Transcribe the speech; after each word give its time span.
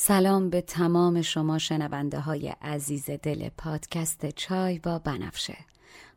سلام 0.00 0.50
به 0.50 0.60
تمام 0.60 1.22
شما 1.22 1.58
شنونده 1.58 2.20
های 2.20 2.48
عزیز 2.48 3.10
دل 3.10 3.48
پادکست 3.48 4.30
چای 4.30 4.78
با 4.78 4.98
بنفشه. 4.98 5.56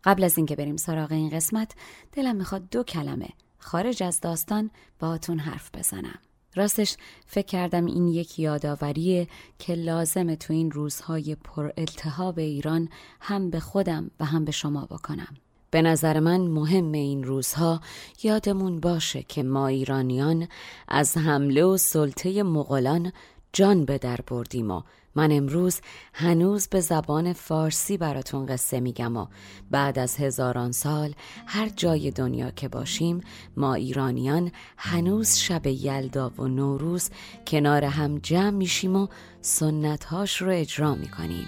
قبل 0.04 0.24
از 0.24 0.38
اینکه 0.38 0.56
بریم 0.56 0.78
سراغ 0.78 1.12
این 1.12 1.30
قسمت 1.30 1.72
دلم 2.12 2.36
می‌خواد 2.36 2.70
دو 2.70 2.84
کلمه 2.84 3.30
خارج 3.58 4.04
از 4.04 4.20
داستان 4.20 4.72
باهاتون 5.00 5.40
حرف 5.40 5.70
بزنم. 5.74 6.20
راستش 6.56 6.98
فکر 7.26 7.46
کردم 7.46 7.86
این 7.86 8.08
یک 8.08 8.40
یادآوریه 8.40 9.28
که 9.60 9.76
لازمه 9.76 10.36
تو 10.36 10.54
این 10.54 10.72
روزهای 10.72 11.36
پر 11.36 11.72
التهاب 11.78 12.40
ایران 12.40 12.90
هم 13.22 13.50
به 13.50 13.60
خودم 13.60 14.12
و 14.20 14.26
هم 14.26 14.46
به 14.46 14.52
شما 14.52 14.86
بکنم. 14.86 15.38
به 15.72 15.82
نظر 15.82 16.20
من 16.20 16.42
مهم 16.42 16.92
این 16.92 17.24
روزها 17.24 17.82
یادمون 18.24 18.80
باشه 18.80 19.24
که 19.24 19.44
ما 19.44 19.68
ایرانیان 19.68 20.48
از 20.88 21.18
حمله 21.18 21.64
و 21.64 21.78
سلطه 21.78 22.44
مغولان 22.44 23.12
جان 23.54 23.86
به 23.86 23.98
در 23.98 24.20
بردیم 24.28 24.72
و 24.72 24.82
من 25.16 25.32
امروز 25.32 25.82
هنوز 26.14 26.68
به 26.68 26.80
زبان 26.80 27.34
فارسی 27.34 27.98
براتون 27.98 28.46
قصه 28.46 28.80
میگم 28.80 29.18
و 29.18 29.28
بعد 29.72 30.00
از 30.00 30.18
هزاران 30.18 30.72
سال 30.72 31.14
هر 31.48 31.70
جای 31.70 32.12
دنیا 32.12 32.52
که 32.52 32.68
باشیم 32.68 33.22
ما 33.58 33.74
ایرانیان 33.74 34.52
هنوز 34.78 35.38
شب 35.38 35.68
یلدا 35.68 36.30
و 36.30 36.48
نوروز 36.48 37.10
کنار 37.48 37.86
هم 37.86 38.18
جمع 38.18 38.50
میشیم 38.50 38.96
و 38.96 39.08
سنتهاش 39.42 40.42
رو 40.42 40.52
اجرا 40.52 40.96
می‌کنیم. 40.96 41.48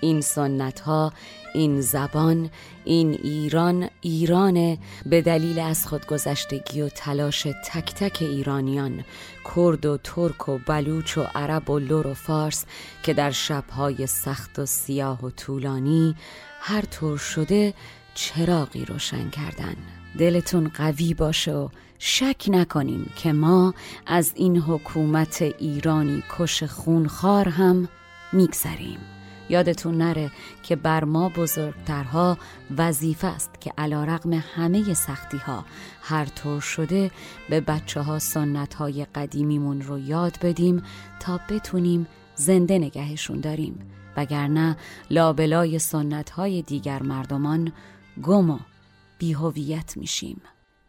این 0.00 0.20
سنت 0.20 0.80
ها 0.80 1.12
این 1.54 1.80
زبان 1.80 2.50
این 2.84 3.18
ایران 3.22 3.88
ایرانه 4.00 4.78
به 5.06 5.22
دلیل 5.22 5.58
از 5.58 5.86
خودگذشتگی 5.86 6.82
و 6.82 6.88
تلاش 6.88 7.42
تک 7.42 7.94
تک 7.94 8.22
ایرانیان 8.22 9.04
کرد 9.56 9.86
و 9.86 9.96
ترک 9.96 10.48
و 10.48 10.58
بلوچ 10.66 11.18
و 11.18 11.22
عرب 11.34 11.70
و 11.70 11.78
لور 11.78 12.06
و 12.06 12.14
فارس 12.14 12.64
که 13.02 13.14
در 13.14 13.30
شبهای 13.30 14.06
سخت 14.06 14.58
و 14.58 14.66
سیاه 14.66 15.24
و 15.24 15.30
طولانی 15.30 16.14
هر 16.60 16.80
طور 16.80 17.18
شده 17.18 17.74
چراغی 18.14 18.84
روشن 18.84 19.30
کردن. 19.30 19.76
دلتون 20.18 20.68
قوی 20.68 21.14
باشه 21.14 21.52
و 21.52 21.68
شک 21.98 22.44
نکنین 22.48 23.06
که 23.16 23.32
ما 23.32 23.74
از 24.06 24.32
این 24.34 24.56
حکومت 24.56 25.42
ایرانی 25.42 26.22
کش 26.38 26.62
خونخوار 26.62 27.48
هم 27.48 27.88
میگذریم. 28.32 28.98
یادتون 29.50 29.98
نره 29.98 30.30
که 30.62 30.76
بر 30.76 31.04
ما 31.04 31.28
بزرگترها 31.28 32.38
وظیفه 32.78 33.26
است 33.26 33.60
که 33.60 33.72
علا 33.78 34.04
رقم 34.04 34.32
همه 34.32 34.94
سختی 34.94 35.38
ها 35.38 35.64
هر 36.02 36.24
طور 36.24 36.60
شده 36.60 37.10
به 37.50 37.60
بچه 37.60 38.00
ها 38.00 38.18
سنت 38.18 38.74
های 38.74 39.04
قدیمیمون 39.04 39.82
رو 39.82 39.98
یاد 39.98 40.38
بدیم 40.42 40.82
تا 41.20 41.40
بتونیم 41.50 42.06
زنده 42.34 42.78
نگهشون 42.78 43.40
داریم. 43.40 43.78
وگرنه 44.16 44.76
لابلای 45.10 45.78
سنت 45.78 46.30
های 46.30 46.62
دیگر 46.62 47.02
مردمان 47.02 47.72
گم 48.22 48.50
و 48.50 48.58
بیهویت 49.18 49.96
میشیم. 49.96 50.40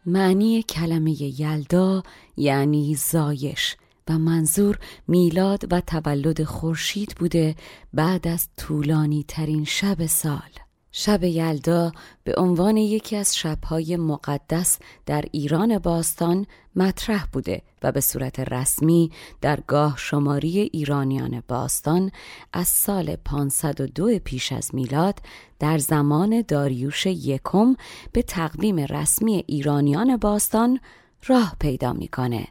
معنی 0.06 0.62
کلمه 0.62 1.40
یلدا 1.40 2.02
یعنی 2.36 2.94
زایش. 2.94 3.76
و 4.08 4.18
منظور 4.18 4.78
میلاد 5.08 5.72
و 5.72 5.80
تولد 5.80 6.44
خورشید 6.44 7.14
بوده 7.18 7.54
بعد 7.92 8.28
از 8.28 8.48
طولانی 8.56 9.24
ترین 9.28 9.64
شب 9.64 10.06
سال 10.06 10.50
شب 10.92 11.24
یلدا 11.24 11.92
به 12.24 12.34
عنوان 12.36 12.76
یکی 12.76 13.16
از 13.16 13.36
شبهای 13.36 13.96
مقدس 13.96 14.78
در 15.06 15.24
ایران 15.32 15.78
باستان 15.78 16.46
مطرح 16.76 17.26
بوده 17.32 17.62
و 17.82 17.92
به 17.92 18.00
صورت 18.00 18.40
رسمی 18.40 19.10
در 19.40 19.60
گاه 19.60 19.94
شماری 19.98 20.58
ایرانیان 20.58 21.42
باستان 21.48 22.10
از 22.52 22.68
سال 22.68 23.16
502 23.16 24.18
پیش 24.18 24.52
از 24.52 24.74
میلاد 24.74 25.18
در 25.58 25.78
زمان 25.78 26.44
داریوش 26.48 27.06
یکم 27.06 27.76
به 28.12 28.22
تقویم 28.22 28.76
رسمی 28.76 29.44
ایرانیان 29.46 30.16
باستان 30.16 30.80
راه 31.26 31.56
پیدا 31.60 31.92
می‌کنه. 31.92 32.48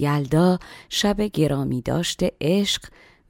یلدا 0.00 0.58
شب 0.88 1.20
گرامی 1.20 1.82
داشته 1.82 2.32
عشق 2.40 2.82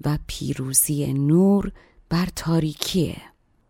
و 0.04 0.18
پیروزی 0.26 1.12
نور 1.12 1.72
بر 2.08 2.28
تاریکیه. 2.36 3.16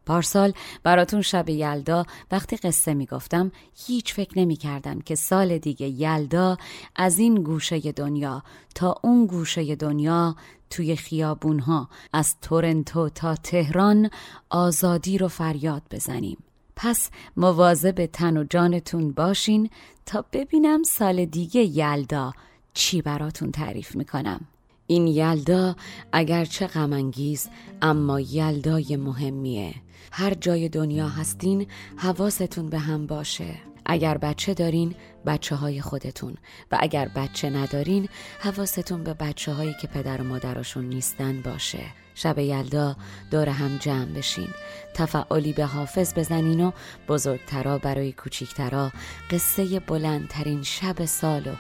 پارسال 0.07 0.53
براتون 0.83 1.23
شب 1.23 1.49
یلدا 1.49 2.05
وقتی 2.31 2.57
قصه 2.57 2.95
می‌گفتم 2.95 3.53
هیچ 3.87 4.15
فکر 4.15 4.39
نمی 4.39 4.57
کردم 4.57 5.01
که 5.01 5.15
سال 5.15 5.59
دیگه 5.59 5.89
یلدا 5.89 6.57
از 6.97 7.19
این 7.19 7.43
گوشه 7.43 7.93
دنیا 7.93 8.43
تا 8.75 8.95
اون 9.03 9.27
گوشه 9.27 9.77
دنیا 9.77 10.37
توی 10.71 10.97
خیابونها 10.97 11.89
از 12.13 12.37
تورنتو 12.43 13.09
تا 13.09 13.35
تهران 13.35 14.11
آزادی 14.51 15.19
رو 15.19 15.29
فریاد 15.29 15.83
بزنیم. 15.91 16.39
پس 16.77 17.11
مواظب 17.37 18.07
تن 18.07 18.37
و 18.37 18.45
جانتون 18.45 19.13
باشین 19.13 19.71
تا 20.07 20.25
ببینم 20.33 20.83
سال 20.83 21.25
دیگه 21.25 21.61
یلدا 21.61 22.33
چی 22.75 23.03
براتون 23.03 23.51
تعریف 23.51 23.97
می‌کنم؟ 23.97 24.41
این 24.87 25.07
یلدا 25.07 25.77
اگرچه 26.13 26.67
غمانگیز 26.67 27.49
اما 27.83 28.21
یلدای 28.21 28.97
مهمیه. 28.97 29.75
هر 30.13 30.35
جای 30.35 30.69
دنیا 30.69 31.09
هستین 31.09 31.67
حواستون 31.97 32.71
به 32.71 32.79
هم 32.79 33.07
باشه. 33.07 33.55
اگر 33.87 34.19
بچه 34.19 34.55
دارین 34.55 34.95
بچه 35.27 35.57
های 35.57 35.81
خودتون. 35.81 36.37
و 36.73 36.79
اگر 36.81 37.09
بچه 37.09 37.51
ندارین 37.51 38.09
حواستون 38.41 39.05
به 39.05 39.15
بچه 39.15 39.53
هایی 39.53 39.75
که 39.83 39.89
پدر 39.89 40.21
و 40.21 40.25
مادرشون 40.25 40.85
نیستن 40.85 41.43
باشه. 41.43 41.83
شب 42.15 42.39
یلدا 42.39 42.97
دور 43.31 43.49
هم 43.49 43.77
جمع 43.77 44.05
بشین. 44.05 44.49
تفعالی 44.95 45.53
به 45.53 45.65
حافظ 45.65 46.15
بزنین 46.15 46.61
و 46.61 46.71
بزرگترا 47.09 47.79
برای 47.79 48.13
کوچیکترا 48.13 48.93
قصه 49.31 49.81
بلندترین 49.81 50.63
شب 50.63 51.05
سال 51.05 51.47
و 51.47 51.55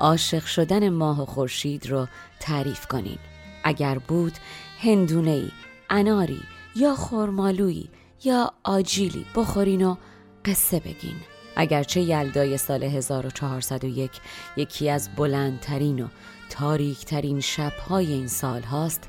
عاشق 0.00 0.44
شدن 0.44 0.88
ماه 0.88 1.22
و 1.22 1.24
خورشید 1.24 1.90
رو 1.90 2.06
تعریف 2.40 2.86
کنین. 2.86 3.18
اگر 3.64 3.98
بود 3.98 4.32
هندونه 4.80 5.30
ای 5.30 5.50
اناری 5.90 6.42
یا 6.76 6.94
خورمالویی 6.94 7.88
یا 8.24 8.52
آجیلی 8.64 9.26
بخورین 9.34 9.84
و 9.84 9.96
قصه 10.44 10.80
بگین. 10.80 11.16
اگرچه 11.56 12.00
یلدای 12.00 12.58
سال 12.58 12.82
1401 12.82 14.10
یکی 14.56 14.90
از 14.90 15.08
بلندترین 15.16 16.00
و 16.00 16.08
تاریکترین 16.50 17.40
شبهای 17.40 18.12
این 18.12 18.28
سال 18.28 18.62
هاست 18.62 19.08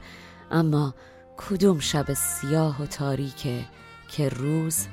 اما 0.51 0.94
کدوم 1.38 1.80
شب 1.80 2.13
سیاه 2.13 2.81
و 2.81 2.86
تاریکه 2.86 3.66
که 4.07 4.30
روز 4.30 4.88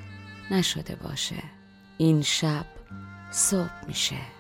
نشده 0.50 0.96
باشه؟ 0.96 1.42
این 1.98 2.22
شب 2.22 2.66
صبح 3.30 3.86
میشه. 3.86 4.33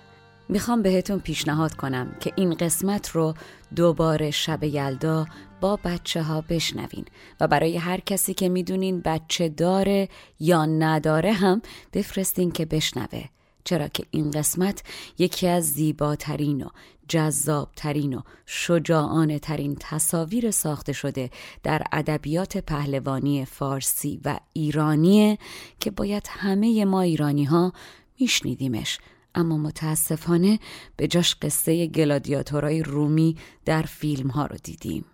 می‌خوام 0.48 0.82
بهتون 0.82 1.18
پیشنهاد 1.18 1.74
کنم 1.74 2.16
که 2.20 2.32
این 2.36 2.54
قسمت 2.54 3.08
رو 3.08 3.34
دوباره 3.76 4.30
شب 4.30 4.64
یلدا 4.64 5.26
با 5.60 5.76
بچه 5.76 6.22
ها 6.22 6.40
بشنوین 6.40 7.04
و 7.40 7.48
برای 7.48 7.76
هر 7.76 8.00
کسی 8.00 8.34
که 8.34 8.48
می‌دونین 8.48 9.00
بچه 9.00 9.48
داره 9.48 10.08
یا 10.40 10.66
نداره 10.66 11.32
هم 11.32 11.62
بفرستین 11.92 12.50
که 12.50 12.64
بشنوه. 12.64 13.24
چرا 13.64 13.88
که 13.88 14.04
این 14.10 14.30
قسمت 14.30 14.82
یکی 15.18 15.48
از 15.48 15.64
زیباترین 15.64 16.62
و 16.62 16.68
جذابترین 17.08 18.14
و 18.14 18.20
شجاعانه 18.46 19.38
ترین 19.38 19.76
تصاویر 19.80 20.50
ساخته 20.50 20.92
شده 20.92 21.30
در 21.62 21.82
ادبیات 21.92 22.56
پهلوانی 22.56 23.44
فارسی 23.44 24.20
و 24.24 24.38
ایرانیه 24.52 25.38
که 25.80 25.90
باید 25.90 26.26
همه 26.30 26.84
ما 26.84 27.00
ایرانی 27.00 27.44
ها 27.44 27.72
میشنیدیمش. 28.20 28.98
اما 29.34 29.58
متاسفانه 29.58 30.58
به 30.96 31.06
جاش 31.06 31.36
قصه 31.42 31.86
گلادیاتورای 31.86 32.82
رومی 32.82 33.36
در 33.64 33.82
فیلم 33.82 34.28
ها 34.28 34.46
رو 34.46 34.56
دیدیم. 34.62 35.04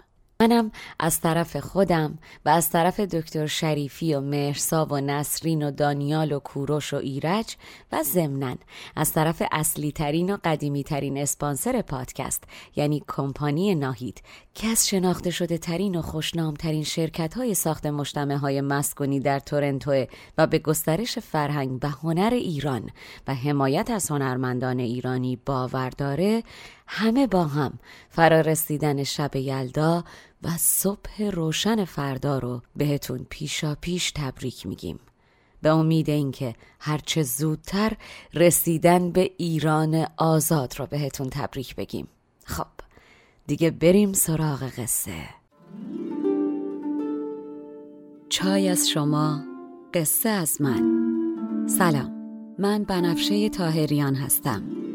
منم 0.40 0.70
از 0.98 1.20
طرف 1.20 1.56
خودم 1.56 2.18
و 2.44 2.48
از 2.48 2.70
طرف 2.70 3.00
دکتر 3.00 3.46
شریفی 3.46 4.14
و 4.14 4.20
مهرسا 4.20 4.84
و 4.84 5.00
نسرین 5.00 5.62
و 5.62 5.70
دانیال 5.70 6.32
و 6.32 6.38
کوروش 6.38 6.94
و 6.94 6.96
ایرج 6.96 7.56
و 7.92 8.02
زمنن 8.02 8.58
از 8.96 9.12
طرف 9.12 9.42
اصلی 9.52 9.92
ترین 9.92 10.34
و 10.34 10.36
قدیمی 10.44 10.84
ترین 10.84 11.18
اسپانسر 11.18 11.82
پادکست 11.82 12.44
یعنی 12.76 13.02
کمپانی 13.08 13.74
ناهید 13.74 14.22
که 14.54 14.68
از 14.68 14.88
شناخته 14.88 15.30
شده 15.30 15.58
ترین 15.58 15.96
و 15.96 16.02
خوشنام 16.02 16.54
ترین 16.54 16.84
شرکت 16.84 17.34
های 17.34 17.54
ساخت 17.54 17.86
مجتمع 17.86 18.34
های 18.34 18.60
مسکونی 18.60 19.20
در 19.20 19.38
تورنتو 19.38 20.04
و 20.38 20.46
به 20.46 20.58
گسترش 20.58 21.18
فرهنگ 21.18 21.78
و 21.82 21.88
هنر 21.88 22.30
ایران 22.32 22.90
و 23.28 23.34
حمایت 23.34 23.90
از 23.90 24.10
هنرمندان 24.10 24.78
ایرانی 24.78 25.36
باور 25.36 25.90
داره 25.90 26.42
همه 26.92 27.26
با 27.26 27.44
هم 27.44 27.78
فرارسیدن 28.08 29.04
شب 29.04 29.36
یلدا 29.36 30.04
و 30.42 30.48
صبح 30.58 31.22
روشن 31.22 31.84
فردا 31.84 32.38
رو 32.38 32.62
بهتون 32.76 33.26
پیشا 33.30 33.76
پیش 33.80 34.10
تبریک 34.10 34.66
میگیم. 34.66 35.00
به 35.62 35.68
امید 35.68 36.10
اینکه 36.10 36.54
هرچه 36.80 37.22
زودتر 37.22 37.92
رسیدن 38.34 39.10
به 39.10 39.30
ایران 39.36 40.06
آزاد 40.16 40.74
رو 40.78 40.86
بهتون 40.86 41.30
تبریک 41.30 41.76
بگیم. 41.76 42.08
خب 42.44 42.66
دیگه 43.46 43.70
بریم 43.70 44.12
سراغ 44.12 44.62
قصه. 44.62 45.24
چای 48.28 48.68
از 48.68 48.88
شما 48.88 49.44
قصه 49.94 50.28
از 50.28 50.60
من. 50.62 51.00
سلام 51.78 52.12
من 52.58 52.84
بنفشه 52.84 53.48
تاهریان 53.48 54.14
هستم. 54.14 54.89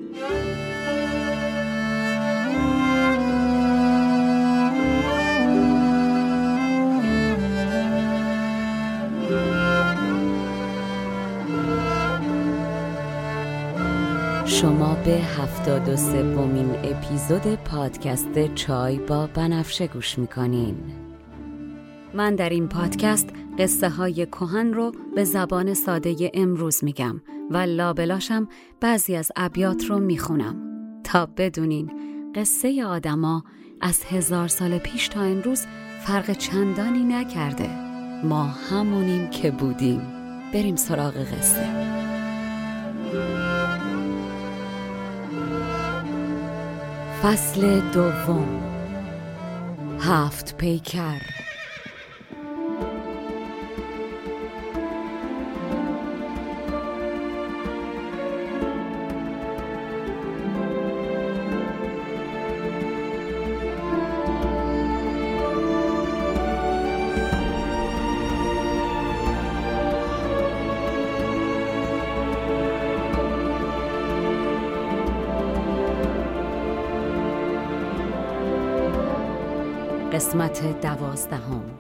شما 14.62 14.96
به 14.96 15.12
هفتاد 15.12 15.90
و 15.90 15.98
سومین 15.98 16.70
اپیزود 16.84 17.56
پادکست 17.56 18.54
چای 18.56 19.00
با 19.00 19.28
بنفشه 19.28 19.88
گوش 19.88 20.20
می‌کنین. 20.20 20.76
من 22.14 22.36
در 22.36 22.50
این 22.50 22.68
پادکست 22.68 23.30
قصه 23.60 23.90
های 23.90 24.26
کهن 24.26 24.74
رو 24.74 24.92
به 25.16 25.24
زبان 25.24 25.74
ساده 25.74 26.32
امروز 26.34 26.84
میگم 26.84 27.22
و 27.52 27.58
لابلاشم 27.58 28.48
بعضی 28.82 29.16
از 29.16 29.32
ابیات 29.36 29.86
رو 29.86 30.00
می‌خونم. 30.00 30.56
تا 31.04 31.26
بدونین 31.38 31.92
قصه 32.36 32.86
آدما 32.86 33.44
از 33.82 34.04
هزار 34.04 34.48
سال 34.48 34.78
پیش 34.78 35.08
تا 35.08 35.22
امروز 35.22 35.66
فرق 36.00 36.32
چندانی 36.32 37.04
نکرده. 37.04 37.70
ما 38.24 38.44
همونیم 38.44 39.30
که 39.30 39.52
بودیم. 39.52 40.02
بریم 40.54 40.76
سراغ 40.76 41.14
قصه. 41.14 41.96
فصل 47.26 47.80
دوم. 47.80 48.64
هفت 50.00 50.58
پیکر. 50.58 51.45
قسمت 80.36 80.82
دوازدهم. 80.82 81.80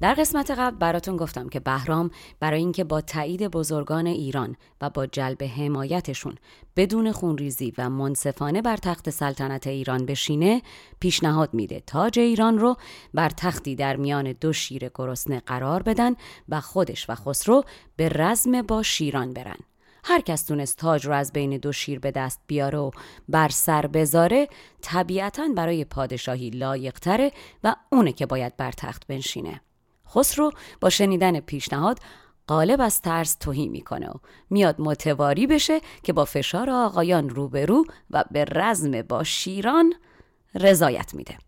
در 0.00 0.14
قسمت 0.14 0.50
قبل 0.50 0.76
براتون 0.76 1.16
گفتم 1.16 1.48
که 1.48 1.60
بهرام 1.60 2.10
برای 2.40 2.58
اینکه 2.58 2.84
با 2.84 3.00
تایید 3.00 3.48
بزرگان 3.48 4.06
ایران 4.06 4.56
و 4.80 4.90
با 4.90 5.06
جلب 5.06 5.42
حمایتشون 5.42 6.34
بدون 6.76 7.12
خونریزی 7.12 7.72
و 7.78 7.90
منصفانه 7.90 8.62
بر 8.62 8.76
تخت 8.76 9.10
سلطنت 9.10 9.66
ایران 9.66 10.06
بشینه 10.06 10.62
پیشنهاد 11.00 11.54
میده 11.54 11.82
تاج 11.86 12.18
ایران 12.18 12.58
رو 12.58 12.76
بر 13.14 13.30
تختی 13.30 13.76
در 13.76 13.96
میان 13.96 14.32
دو 14.32 14.52
شیر 14.52 14.88
گرسنه 14.94 15.40
قرار 15.46 15.82
بدن 15.82 16.14
و 16.48 16.60
خودش 16.60 17.10
و 17.10 17.14
خسرو 17.14 17.64
به 17.96 18.08
رزم 18.08 18.62
با 18.62 18.82
شیران 18.82 19.32
برن. 19.32 19.58
هر 20.04 20.20
کس 20.20 20.42
تونست 20.42 20.78
تاج 20.78 21.06
رو 21.06 21.12
از 21.12 21.32
بین 21.32 21.56
دو 21.56 21.72
شیر 21.72 21.98
به 21.98 22.10
دست 22.10 22.40
بیاره 22.46 22.78
و 22.78 22.90
بر 23.28 23.48
سر 23.48 23.86
بذاره 23.86 24.48
طبیعتا 24.80 25.48
برای 25.56 25.84
پادشاهی 25.84 26.50
لایقتره 26.50 27.32
و 27.64 27.76
اونه 27.92 28.12
که 28.12 28.26
باید 28.26 28.56
بر 28.56 28.72
تخت 28.72 29.06
بنشینه. 29.06 29.60
خسرو 30.08 30.50
با 30.80 30.90
شنیدن 30.90 31.40
پیشنهاد 31.40 31.98
قالب 32.46 32.80
از 32.80 33.02
ترس 33.02 33.34
توهی 33.34 33.68
می‌کنه 33.68 34.10
و 34.10 34.14
میاد 34.50 34.80
متواری 34.80 35.46
بشه 35.46 35.80
که 36.02 36.12
با 36.12 36.24
فشار 36.24 36.70
آقایان 36.70 37.28
روبرو 37.28 37.84
و 38.10 38.24
به 38.30 38.44
رزم 38.44 39.02
با 39.02 39.24
شیران 39.24 39.94
رضایت 40.54 41.14
میده. 41.14 41.38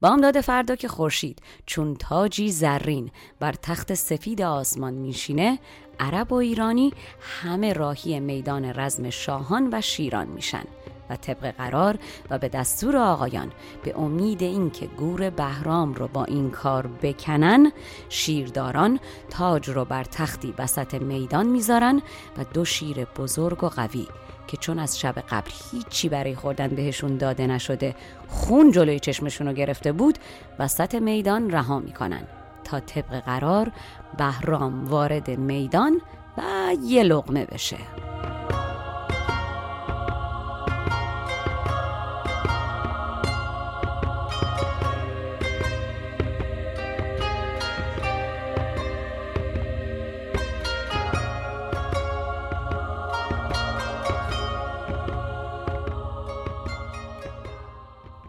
بامداد 0.00 0.40
فردا 0.40 0.76
که 0.76 0.88
خورشید 0.88 1.42
چون 1.66 1.94
تاجی 1.94 2.50
زرین 2.50 3.10
بر 3.40 3.52
تخت 3.52 3.94
سفید 3.94 4.42
آسمان 4.42 4.94
میشینه 4.94 5.58
عرب 6.00 6.32
و 6.32 6.34
ایرانی 6.34 6.92
همه 7.20 7.72
راهی 7.72 8.20
میدان 8.20 8.64
رزم 8.64 9.10
شاهان 9.10 9.68
و 9.72 9.80
شیران 9.80 10.28
میشن 10.28 10.64
و 11.10 11.16
طبق 11.16 11.50
قرار 11.50 11.98
و 12.30 12.38
به 12.38 12.48
دستور 12.48 12.96
آقایان 12.96 13.52
به 13.84 13.98
امید 13.98 14.42
اینکه 14.42 14.86
گور 14.86 15.30
بهرام 15.30 15.94
رو 15.94 16.08
با 16.08 16.24
این 16.24 16.50
کار 16.50 16.86
بکنن 16.86 17.72
شیرداران 18.08 19.00
تاج 19.30 19.68
رو 19.68 19.84
بر 19.84 20.04
تختی 20.04 20.54
وسط 20.58 20.94
میدان 20.94 21.46
می‌ذارن 21.46 22.02
و 22.38 22.44
دو 22.44 22.64
شیر 22.64 23.04
بزرگ 23.04 23.64
و 23.64 23.68
قوی 23.68 24.06
که 24.46 24.56
چون 24.56 24.78
از 24.78 24.98
شب 25.00 25.14
قبل 25.30 25.50
هیچی 25.72 26.08
برای 26.08 26.34
خوردن 26.34 26.68
بهشون 26.68 27.16
داده 27.16 27.46
نشده 27.46 27.94
خون 28.28 28.70
جلوی 28.70 29.00
چشمشون 29.00 29.46
رو 29.46 29.52
گرفته 29.52 29.92
بود 29.92 30.18
وسط 30.58 30.94
میدان 30.94 31.50
رها 31.50 31.78
می‌کنن 31.78 32.22
تا 32.64 32.80
طبق 32.80 33.20
قرار 33.20 33.72
بهرام 34.18 34.84
وارد 34.84 35.30
میدان 35.30 36.00
و 36.38 36.42
یه 36.84 37.02
لغمه 37.02 37.44
بشه. 37.44 37.76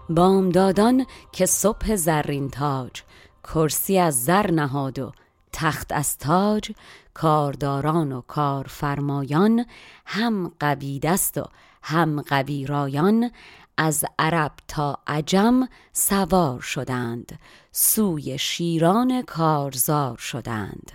بامدادان 0.09 1.05
که 1.31 1.45
صبح 1.45 1.95
زرین 1.95 2.49
تاج 2.49 3.01
کرسی 3.43 3.97
از 3.97 4.25
زر 4.25 4.51
نهاد 4.51 4.99
و 4.99 5.11
تخت 5.53 5.91
از 5.91 6.17
تاج 6.17 6.71
کارداران 7.13 8.11
و 8.11 8.21
کارفرمایان 8.21 9.65
هم 10.05 10.51
قوی 10.59 10.99
دست 10.99 11.37
و 11.37 11.43
هم 11.83 12.21
قوی 12.21 12.65
رایان 12.65 13.31
از 13.77 14.05
عرب 14.19 14.51
تا 14.67 14.97
عجم 15.07 15.67
سوار 15.93 16.61
شدند 16.61 17.39
سوی 17.71 18.37
شیران 18.37 19.21
کارزار 19.21 20.17
شدند. 20.17 20.91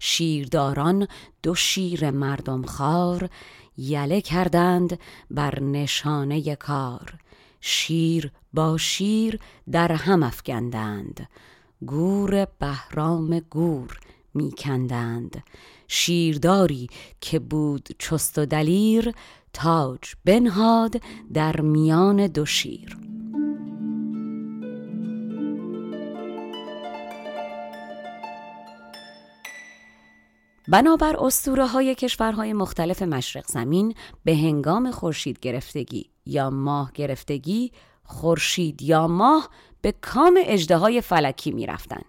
شیرداران 0.00 1.08
دو 1.42 1.54
شیر 1.54 2.10
مردم 2.10 2.62
خار 2.62 3.28
یله 3.76 4.20
کردند 4.20 4.98
بر 5.30 5.60
نشانه 5.60 6.56
کار. 6.56 7.14
شیر 7.60 8.32
با 8.52 8.78
شیر 8.78 9.38
در 9.70 9.92
هم 9.92 10.22
افگندند 10.22 11.28
گور 11.86 12.44
بهرام 12.44 13.38
گور 13.38 14.00
میکندند. 14.34 15.44
شیرداری 15.88 16.88
که 17.20 17.38
بود 17.38 17.88
چست 17.98 18.38
و 18.38 18.46
دلیر 18.46 19.12
تاج 19.52 20.00
بنهاد 20.24 21.02
در 21.32 21.60
میان 21.60 22.26
دو 22.26 22.46
شیر. 22.46 22.96
بنابر 30.68 31.16
اسطوره 31.16 31.66
های 31.66 31.94
کشورهای 31.94 32.52
مختلف 32.52 33.02
مشرق 33.02 33.46
زمین 33.46 33.94
به 34.24 34.36
هنگام 34.36 34.90
خورشید 34.90 35.40
گرفتگی 35.40 36.09
یا 36.26 36.50
ماه 36.50 36.92
گرفتگی 36.92 37.72
خورشید 38.02 38.82
یا 38.82 39.06
ماه 39.06 39.48
به 39.80 39.92
کام 39.92 40.38
های 40.70 41.00
فلکی 41.00 41.50
می 41.50 41.66
رفتن. 41.66 42.02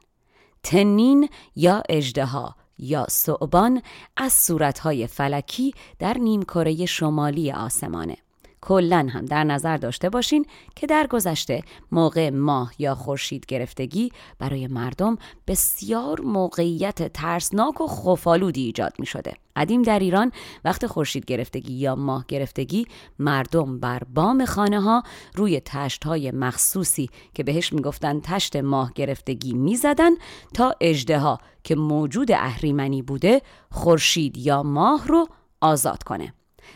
تنین 0.64 1.30
یا 1.56 1.84
اجدها 1.90 2.56
یا 2.78 3.06
صعبان 3.10 3.82
از 4.18 4.34
صورتهای 4.34 5.08
فلکی 5.08 5.74
در 6.00 6.18
نیمکره 6.18 6.86
شمالی 6.86 7.52
آسمانه. 7.52 8.18
کلا 8.62 9.08
هم 9.12 9.26
در 9.26 9.44
نظر 9.44 9.78
داشته 9.78 10.10
باشین 10.10 10.46
که 10.76 10.88
در 10.88 11.08
گذشته 11.08 11.64
موقع 11.92 12.30
ماه 12.30 12.74
یا 12.80 12.96
خورشید 12.96 13.46
گرفتگی 13.46 14.12
برای 14.40 14.68
مردم 14.68 15.18
بسیار 15.48 16.22
موقعیت 16.22 17.14
ترسناک 17.14 17.82
و 17.82 17.88
خوفالودی 17.88 18.64
ایجاد 18.64 18.94
می 19.00 19.06
شده. 19.06 19.34
قدیم 19.56 19.82
در 19.82 20.00
ایران 20.00 20.32
وقت 20.66 20.88
خورشید 20.88 21.26
گرفتگی 21.26 21.74
یا 21.74 21.96
ماه 21.96 22.26
گرفتگی 22.28 22.86
مردم 23.20 23.80
بر 23.80 24.02
بام 24.04 24.46
خانه 24.46 24.82
ها 24.82 25.04
روی 25.36 25.62
تشت 25.66 26.04
های 26.04 26.32
مخصوصی 26.32 27.10
که 27.34 27.44
بهش 27.44 27.74
می‌گفتن 27.74 28.20
تشت 28.20 28.56
ماه 28.56 28.92
گرفتگی 28.96 29.54
می‌زدن 29.54 30.12
تا 30.54 30.76
اجده 30.82 31.20
ها 31.20 31.38
که 31.64 31.76
موجود 31.76 32.32
اهریمنی 32.32 33.02
بوده 33.02 33.42
خورشید 33.72 34.38
یا 34.38 34.64
ماه 34.64 35.08
رو 35.08 35.28
آزاد 35.62 36.04
کنه. 36.04 36.34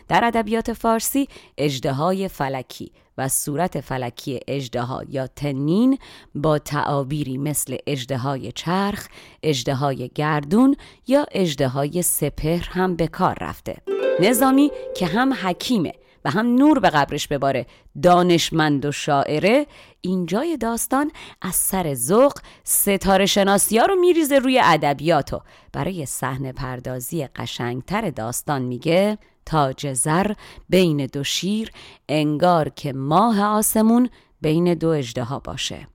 در 0.08 0.24
ادبیات 0.24 0.72
فارسی 0.72 1.28
اجدهای 1.58 2.28
فلکی 2.28 2.92
و 3.18 3.28
صورت 3.28 3.80
فلکی 3.80 4.40
اجدها 4.48 5.02
یا 5.08 5.26
تنین 5.26 5.98
با 6.34 6.58
تعابیری 6.58 7.38
مثل 7.38 7.76
اجدهای 7.86 8.52
چرخ، 8.52 9.08
اجدهای 9.42 10.10
گردون 10.14 10.76
یا 11.06 11.26
اجدهای 11.32 12.02
سپهر 12.02 12.68
هم 12.70 12.96
به 12.96 13.06
کار 13.06 13.38
رفته. 13.40 13.76
نظامی 14.20 14.70
که 14.96 15.06
هم 15.06 15.32
حکیمه 15.32 15.92
و 16.26 16.30
هم 16.30 16.46
نور 16.46 16.78
به 16.78 16.90
قبرش 16.90 17.28
بباره. 17.28 17.66
دانشمند 18.02 18.84
و 18.84 18.92
شاعره 18.92 19.66
اینجای 20.00 20.56
داستان 20.56 21.10
از 21.42 21.54
سر 21.54 21.94
ذوق 21.94 22.32
ستاره 22.64 23.26
شناسی 23.26 23.78
ها 23.78 23.86
رو 23.86 23.94
میریزه 23.94 24.38
روی 24.38 24.60
ادبیات 24.64 25.32
و 25.32 25.40
برای 25.72 26.06
صحنه 26.06 26.52
پردازی 26.52 27.26
قشنگتر 27.26 28.10
داستان 28.10 28.62
میگه 28.62 29.18
تاج 29.46 29.92
زر 29.92 30.32
بین 30.68 31.06
دو 31.06 31.24
شیر 31.24 31.70
انگار 32.08 32.68
که 32.68 32.92
ماه 32.92 33.42
آسمون 33.42 34.10
بین 34.40 34.74
دو 34.74 34.88
اجده 34.88 35.26
باشه. 35.44 35.88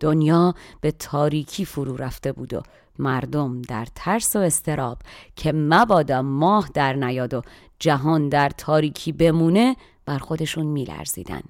دنیا 0.00 0.54
به 0.80 0.90
تاریکی 0.90 1.64
فرو 1.64 1.96
رفته 1.96 2.32
بود 2.32 2.54
و 2.54 2.62
مردم 2.98 3.62
در 3.62 3.86
ترس 3.94 4.36
و 4.36 4.38
استراب 4.38 4.98
که 5.36 5.52
مبادا 5.52 6.22
ماه 6.22 6.70
در 6.74 6.92
نیاد 6.92 7.34
و 7.34 7.42
جهان 7.78 8.28
در 8.28 8.48
تاریکی 8.48 9.12
بمونه 9.12 9.76
بر 10.06 10.18
خودشون 10.18 10.66
میلرزیدن. 10.66 11.42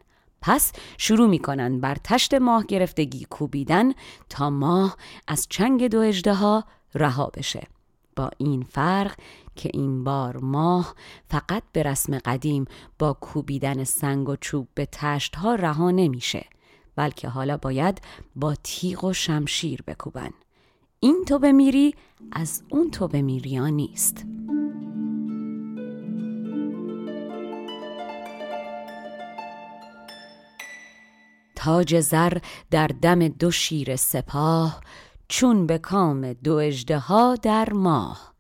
پس 0.42 0.72
شروع 0.99 1.28
می‌کنن 1.28 1.80
بر 1.80 1.96
تشت 2.04 2.34
ماه 2.34 2.66
گرفتگی 2.66 3.26
کوبیدن 3.30 3.92
تا 4.28 4.50
ماه 4.50 4.96
از 5.28 5.46
چنگ 5.50 5.88
دو 5.88 5.99
اجده 5.99 6.34
رها 6.94 7.30
بشه. 7.34 7.66
با 8.16 8.30
این 8.38 8.62
فرق 8.62 9.14
که 9.56 9.70
این 9.72 10.04
بار 10.04 10.37
ماه 10.37 10.94
فقط 11.28 11.62
به 11.72 11.82
رسم 11.82 12.18
قدیم 12.18 12.64
با 12.99 13.12
کوبیدن 13.12 13.84
سنگ 13.84 14.28
و 14.28 14.37
چوب 14.37 14.68
به 14.75 14.88
تشت 14.92 15.37
ها 15.37 15.54
رها 15.54 15.90
نمیشه 15.90 16.46
بلکه 16.96 17.28
حالا 17.28 17.56
باید 17.56 18.00
با 18.37 18.54
تیغ 18.62 19.04
و 19.04 19.12
شمشیر 19.12 19.82
بکوبن. 19.87 20.30
این 21.04 21.25
تو 21.28 21.38
بمیری 21.38 21.94
از 22.32 22.62
اون 22.71 22.90
تو 22.90 23.09
بمیری 23.09 23.56
ها 23.56 23.68
نیست. 23.68 24.25
تاج 31.56 32.00
زر 32.00 32.38
در 32.71 32.87
دم 32.87 33.28
دو 33.28 33.50
شیر 33.50 33.97
سپاه 33.97 34.80
چون 35.28 35.66
به 35.66 35.78
کام 35.78 36.32
دو 36.32 36.54
اجده 36.54 37.37
در 37.37 37.73
ماه. 37.73 38.35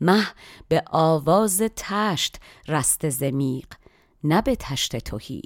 مه 0.00 0.26
به 0.68 0.82
آواز 0.90 1.62
تشت 1.76 2.36
رست 2.68 3.08
زمیق 3.08 3.66
نه 4.24 4.42
به 4.42 4.56
تشت 4.56 4.96
توهی 4.96 5.42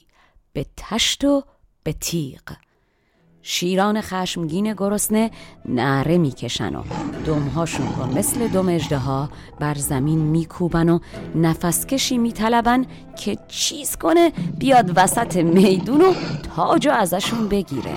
به 0.52 0.66
تشت 0.76 1.24
و 1.24 1.42
به 1.82 1.92
تیغ. 1.92 2.56
شیران 3.42 4.00
خشمگین 4.00 4.72
گرسنه 4.72 5.30
نعره 5.68 6.18
می‌کشن 6.18 6.74
و 6.74 6.82
دمهاشون 7.26 7.86
رو 7.86 8.18
مثل 8.18 8.48
دم 8.48 8.68
اجده 8.68 9.28
بر 9.60 9.74
زمین 9.74 10.18
میکوبن 10.18 10.88
و 10.88 10.98
نفسکشی 11.34 12.18
میطلبن 12.18 12.84
که 13.16 13.38
چیز 13.48 13.96
کنه 13.96 14.32
بیاد 14.58 14.92
وسط 14.96 15.36
میدون 15.36 16.00
و 16.00 16.14
تاج 16.56 16.88
ازشون 16.88 17.48
بگیره. 17.48 17.94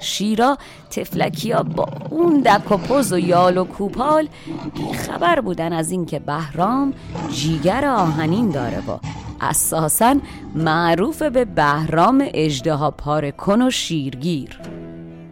شیرا 0.00 0.58
تفلکیا 0.90 1.62
با 1.62 1.88
اون 2.10 2.40
دک 2.40 2.72
و 2.72 2.76
پز 2.76 3.12
و 3.12 3.18
یال 3.18 3.58
و 3.58 3.64
کوپال 3.64 4.28
بیخبر 4.74 5.40
بودن 5.40 5.72
از 5.72 5.90
اینکه 5.90 6.18
بهرام 6.18 6.92
جیگر 7.32 7.84
آهنین 7.84 8.50
داره 8.50 8.80
با 8.80 9.00
اساسا 9.40 10.16
معروف 10.54 11.22
به 11.22 11.44
بهرام 11.44 12.24
اجده 12.34 12.90
پاره 12.90 13.32
کن 13.32 13.62
و 13.62 13.70
شیرگیر. 13.70 14.60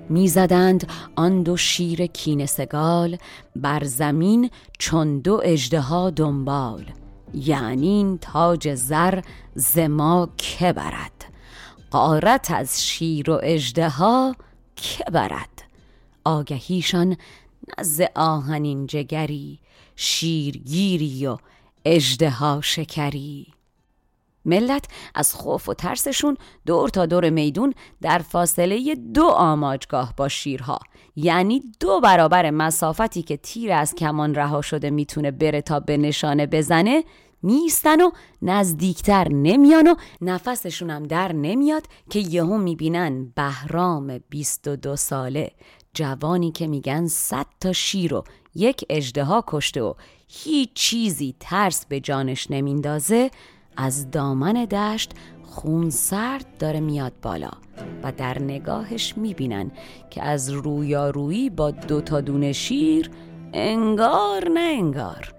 می‌زدند 0.09 0.89
آن 1.17 1.43
دو 1.43 1.57
شیر 1.57 2.07
کینسگال 2.07 3.17
بر 3.57 3.85
زمین 3.85 4.51
چون 4.79 5.19
دو 5.19 5.41
اجدها 5.45 6.11
دنبال. 6.11 6.85
یعنی 7.35 8.19
تاج 8.21 8.75
زر 8.75 9.21
زما 9.55 10.29
که 10.37 10.73
برد؟ 10.73 11.25
قارت 11.91 12.51
از 12.51 12.87
شیر 12.87 13.31
و 13.31 13.41
اجدها 13.43 14.37
که 14.77 15.05
برد؟ 15.05 15.63
آگهیشان 16.25 17.17
نز 17.79 18.03
آهنین 18.15 18.87
جگری 18.87 19.59
شیرگیری 19.97 21.27
و 21.27 21.37
اجدها 21.85 22.61
شکری. 22.63 23.56
ملت 24.47 24.85
از 25.15 25.35
خوف 25.35 25.69
و 25.69 25.75
ترسشون 25.75 26.37
دور 26.67 26.89
تا 26.89 27.07
دور 27.07 27.31
میدون 27.31 27.75
در 28.03 28.19
فاصله 28.19 28.95
دو 28.95 29.25
آماجگاه 29.25 30.15
با 30.17 30.29
شیرها. 30.29 30.79
یعنی 31.17 31.63
دو 31.81 32.01
برابر 32.01 32.51
مسافتی 32.51 33.23
که 33.23 33.37
تیر 33.37 33.73
از 33.73 33.95
کمان 33.95 34.35
رها 34.35 34.63
شده 34.63 34.91
می‌تونه 34.91 35.31
بره 35.31 35.63
تا 35.63 35.81
به 35.81 35.97
نشانه 35.97 36.47
بزنه 36.47 37.05
میستن 37.43 38.01
و 38.01 38.11
نزدیکتر 38.43 39.29
نمیان 39.29 39.87
و 39.87 39.95
نفسشون 40.21 40.91
هم 40.91 41.03
در 41.03 41.33
نمیاد 41.33 41.83
که 42.11 42.19
یهو 42.19 42.59
می‌بینن 42.59 43.33
بهرام 43.35 44.19
22 44.19 44.97
ساله. 44.97 45.51
جوانی 45.95 46.53
که 46.53 46.67
میگن 46.67 47.07
صد 47.07 47.47
تا 47.61 47.73
شیر 47.73 48.15
و 48.15 48.25
یک 48.55 48.85
اجدها 48.91 49.45
کشته 49.47 49.83
و 49.83 49.95
هیچ 50.29 50.73
چیزی 50.75 51.35
ترس 51.41 51.87
به 51.87 52.01
جانش 52.01 52.51
نمیندازه 52.51 53.31
از 53.77 54.11
دامن 54.11 54.53
دشت 54.53 55.13
خون 55.43 55.91
سرد 55.91 56.47
داره 56.59 56.81
میاد 56.81 57.13
بالا 57.23 57.51
و 58.03 58.13
در 58.13 58.43
نگاهش 58.43 59.15
می‌بینن 59.17 59.71
که 60.11 60.23
از 60.23 60.51
رویارویی 60.51 61.51
با 61.51 61.71
دو 61.71 62.01
تا 62.01 62.21
دونه 62.21 62.53
شیر 62.53 63.11
انگار 63.53 64.49
نه 64.49 64.61
انگار. 64.61 65.35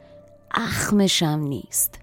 اخمشم 0.51 1.39
نیست. 1.39 1.99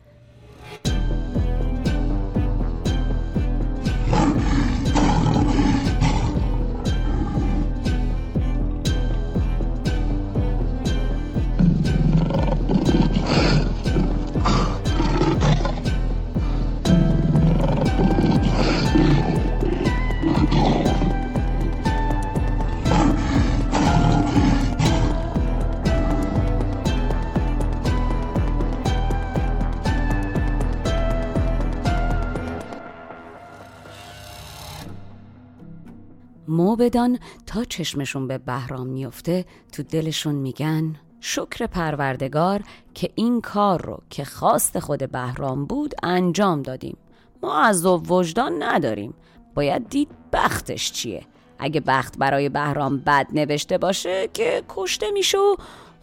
موبدان 36.85 37.19
تا 37.47 37.65
چشمشون 37.65 38.29
به 38.29 38.39
بهرام 38.39 38.87
میفته 38.87 39.45
تو 39.73 39.83
دلشون 39.83 40.35
میگن 40.35 40.97
شکر 41.21 41.67
پروردگار 41.67 42.63
که 42.95 43.11
این 43.15 43.41
کار 43.41 43.83
رو 43.83 43.99
که 44.11 44.25
خواست 44.25 44.79
خود 44.79 45.13
بهرام 45.13 45.65
بود 45.65 45.95
انجام 46.03 46.63
دادیم. 46.63 46.97
ما 47.43 47.61
از 47.61 47.87
وجدان 47.87 48.63
نداریم. 48.63 49.15
باید 49.55 49.89
دید 49.89 50.09
بختش 50.33 50.93
چیه. 50.93 51.27
اگه 51.59 51.81
بخت 51.81 52.19
برای 52.19 52.49
بهرام 52.49 52.99
بد 52.99 53.27
نوشته 53.33 53.79
باشه 53.79 54.29
که 54.33 54.63
کشته 54.69 55.11
میشه 55.11 55.39
و 55.39 55.57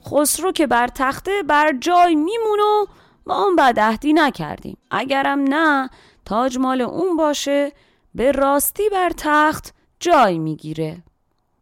خسرو 0.05 0.51
که 0.51 0.67
بر 0.67 0.88
تخته 0.88 1.43
بر 1.47 1.73
جای 1.81 2.15
میمون 2.15 2.59
و 2.59 2.85
ما 3.25 3.43
اون 3.43 3.55
بدهدی 3.55 4.13
نکردیم. 4.13 4.77
اگرم 4.91 5.39
نه 5.39 5.89
تاج 6.25 6.57
مال 6.57 6.81
اون 6.81 7.17
باشه. 7.17 7.71
به 8.15 8.31
راستی 8.31 8.89
بر 8.89 9.11
تخت 9.17 9.80
جای 10.01 10.39
می‌گیره. 10.39 11.03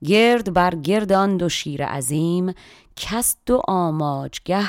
گرد 0.03 0.53
بر 0.53 0.75
گرد 0.75 1.12
آن 1.12 1.38
دو 1.38 1.50
شیر 1.50 1.86
عظیم 1.86 2.53
کس 2.96 3.36
دو 3.46 3.62
آماجگه 3.67 4.67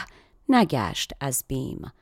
نگشت 0.48 1.12
از 1.20 1.44
بیم. 1.48 1.92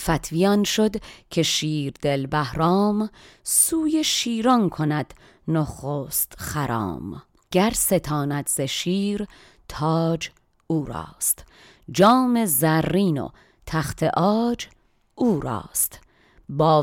فتویان 0.00 0.64
شد 0.64 0.96
که 1.30 1.42
شیر 1.42 1.94
دل 2.02 2.26
بهرام 2.26 3.10
سوی 3.42 4.04
شیران 4.04 4.68
کند 4.68 5.14
نخست 5.48 6.34
خرام. 6.38 7.22
گر 7.50 7.70
ستاند 7.70 8.48
ز 8.48 8.60
شیر 8.60 9.26
تاج 9.68 10.30
او 10.66 10.84
راست. 10.84 11.44
جام 11.90 12.44
زرین 12.44 13.18
و 13.18 13.28
تخت 13.66 14.02
آج 14.02 14.66
او 15.14 15.40
راست. 15.40 16.00
با 16.48 16.82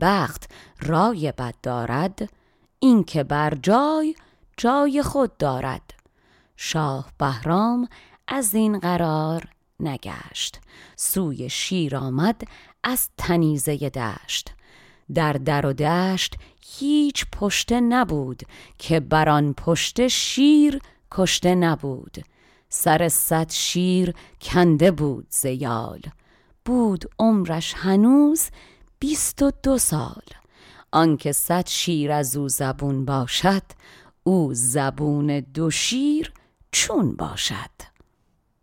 بخت 0.00 0.50
رای 0.80 1.32
بد 1.32 1.54
دارد 1.62 2.28
این 2.84 3.04
که 3.04 3.24
بر 3.24 3.54
جای 3.62 4.14
جای 4.56 5.02
خود 5.02 5.36
دارد. 5.36 5.94
شاه 6.56 7.12
بهرام 7.18 7.88
از 8.28 8.54
این 8.54 8.78
قرار 8.78 9.48
نگشت. 9.80 10.60
سوی 10.96 11.50
شیر 11.50 11.96
آمد 11.96 12.42
از 12.84 13.08
تنیزه 13.16 13.76
دشت. 13.76 14.54
در 15.14 15.32
در 15.32 15.66
و 15.66 15.72
دشت 15.72 16.34
هیچ 16.78 17.26
پشته 17.32 17.80
نبود 17.80 18.42
که 18.78 19.00
بر 19.00 19.28
آن 19.28 19.52
پشت 19.52 20.08
شیر 20.08 20.80
کشته 21.10 21.54
نبود. 21.54 22.24
سر 22.68 23.08
صد 23.08 23.50
شیر 23.50 24.14
کنده 24.40 24.90
بود 24.90 25.26
زیال 25.30 26.00
بود 26.64 27.04
عمرش 27.18 27.74
هنوز 27.74 28.48
بیست 28.98 29.42
و 29.42 29.52
دو 29.62 29.78
سال. 29.78 30.41
آنکه 30.92 31.32
صد 31.32 31.66
شیر 31.68 32.12
از 32.12 32.36
او 32.36 32.48
زبون 32.48 33.04
باشد 33.04 33.62
او 34.24 34.54
زبون 34.54 35.40
دو 35.40 35.70
شیر 35.70 36.32
چون 36.72 37.16
باشد. 37.16 37.92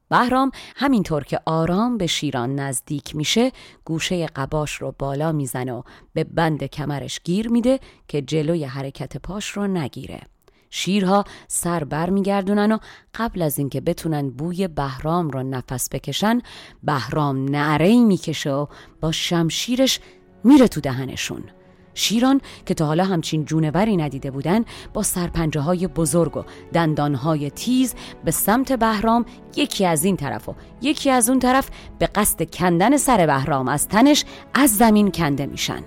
بهرام 0.10 0.52
همینطور 0.76 1.24
که 1.24 1.40
آرام 1.46 1.98
به 1.98 2.08
شیران 2.08 2.56
نزدیک 2.56 3.16
میشه 3.16 3.52
گوشه 3.86 4.26
قباش 4.26 4.76
رو 4.76 4.96
بالا 5.00 5.32
می‌زنه 5.32 5.74
و 5.74 5.82
به 6.14 6.24
بند 6.24 6.64
کمرش 6.64 7.20
گیر 7.24 7.50
میده 7.50 7.80
که 8.08 8.22
جلوی 8.22 8.66
حرکت 8.66 9.18
پاش 9.18 9.50
رو 9.50 9.68
نگیره. 9.68 10.22
شیرها 10.70 11.24
سر 11.48 11.84
بر 11.84 12.10
میگردونن 12.10 12.72
و 12.72 12.78
قبل 13.16 13.42
از 13.42 13.58
اینکه 13.58 13.82
بتونن 13.82 14.30
بوی 14.30 14.68
بهرام 14.68 15.30
رو 15.30 15.44
نفس 15.44 15.90
بکشن 15.90 16.42
بهرام 16.84 17.46
نعره 17.50 18.00
می‌کشه 18.00 18.52
و 18.52 18.66
با 19.02 19.12
شمشیرش 19.12 20.00
میره 20.44 20.68
تو 20.68 20.82
دهنشون. 20.82 21.44
شیران 22.00 22.42
که 22.66 22.74
تا 22.74 22.86
حالا 22.86 23.04
همچین 23.04 23.46
جونوری 23.46 23.98
ندیده 23.98 24.32
بودن 24.32 24.66
با 24.94 25.04
سرپنجه 25.04 25.62
های 25.62 25.88
بزرگ 25.88 26.38
و 26.38 26.44
دندان 26.74 27.16
های 27.16 27.50
تیز 27.50 27.94
به 28.26 28.32
سمت 28.32 28.72
بهرام 28.72 29.26
یکی 29.56 29.86
از 29.86 30.04
این 30.04 30.18
طرف 30.18 30.50
و 30.50 30.56
یکی 30.82 31.10
از 31.10 31.30
اون 31.30 31.40
طرف 31.40 31.70
به 32.00 32.06
قصد 32.06 32.52
کندن 32.56 32.98
سر 32.98 33.26
بهرام 33.26 33.68
از 33.68 33.88
تنش 33.88 34.26
از 34.54 34.78
زمین 34.78 35.12
کنده 35.12 35.46
میشن. 35.46 35.84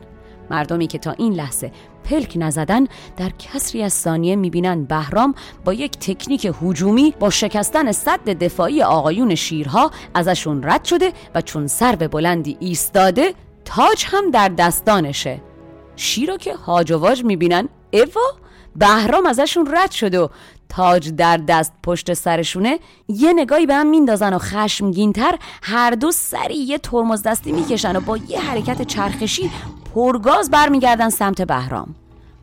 مردمی 0.50 0.86
که 0.86 0.98
تا 0.98 1.10
این 1.10 1.32
لحظه 1.32 1.72
پلک 2.04 2.32
نزدن 2.36 2.86
در 3.16 3.30
کسری 3.38 3.82
از 3.82 3.92
ثانیه 3.92 4.36
می‌بینن 4.36 4.84
بهرام 4.84 5.34
با 5.64 5.72
یک 5.72 5.92
تکنیک 5.92 6.52
هجومی 6.62 7.14
با 7.20 7.30
شکستن 7.30 7.92
صد 7.92 8.24
دفاعی 8.28 8.82
آقایون 8.82 9.34
شیرها 9.34 9.90
ازشون 10.14 10.62
رد 10.62 10.84
شده 10.84 11.12
و 11.34 11.40
چون 11.40 11.66
سر 11.66 11.96
به 11.96 12.08
بلندی 12.08 12.56
ایستاده 12.60 13.34
تاج 13.64 14.04
هم 14.06 14.30
در 14.30 14.48
دستانشه. 14.48 15.51
شیرا 16.02 16.36
که 16.36 16.54
هاج 16.54 16.92
و 16.92 16.98
واج 16.98 17.24
می‌بینن. 17.24 17.68
اوا 17.92 18.20
بهرام 18.76 19.26
ازشون 19.26 19.68
رد 19.74 19.90
شده 19.90 20.20
و 20.20 20.28
تاج 20.68 21.10
در 21.10 21.36
دست 21.36 21.72
پشت 21.82 22.14
سرشونه 22.14 22.78
یه 23.08 23.32
نگاهی 23.32 23.66
به 23.66 23.74
هم 23.74 23.86
میندازن 23.86 24.34
و 24.34 24.38
خشمگینتر 24.38 25.38
هر 25.62 25.90
دو 25.90 26.10
سری 26.10 26.54
یه 26.54 26.78
ترمز 26.78 27.22
دستی 27.22 27.52
می‌کشن 27.52 27.96
و 27.96 28.00
با 28.00 28.16
یه 28.16 28.40
حرکت 28.40 28.82
چرخشی 28.82 29.50
پرگاز 29.94 30.50
برمیگردن 30.50 31.10
سمت 31.10 31.42
بهرام. 31.42 31.94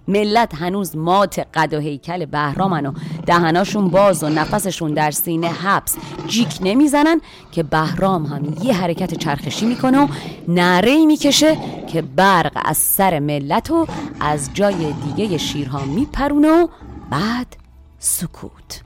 ملت 0.09 0.55
هنوز 0.55 0.95
مات 0.95 1.39
قد 1.53 1.73
و 1.73 1.79
هیکل 1.79 2.25
بهرامن 2.25 2.85
و 2.85 2.93
دهناشون 3.25 3.89
باز 3.89 4.23
و 4.23 4.29
نفسشون 4.29 4.93
در 4.93 5.11
سینه 5.11 5.47
حبس. 5.47 5.97
جیک 6.27 6.57
نمی‌زنن 6.61 7.21
که 7.51 7.63
بهرام 7.63 8.25
هم 8.25 8.57
یه 8.63 8.73
حرکت 8.73 9.13
چرخشی 9.13 9.65
می‌کنه 9.65 10.03
و 10.03 10.07
نعره 10.47 11.05
می‌کشه 11.05 11.57
که 11.87 12.01
برق 12.01 12.61
از 12.65 12.77
سر 12.77 13.19
ملت 13.19 13.71
و 13.71 13.87
از 14.19 14.49
جای 14.53 14.93
دیگه 14.93 15.37
شیرها 15.37 15.85
میپرونه 15.85 16.49
و 16.49 16.67
بعد 17.09 17.55
سکوت. 17.99 18.81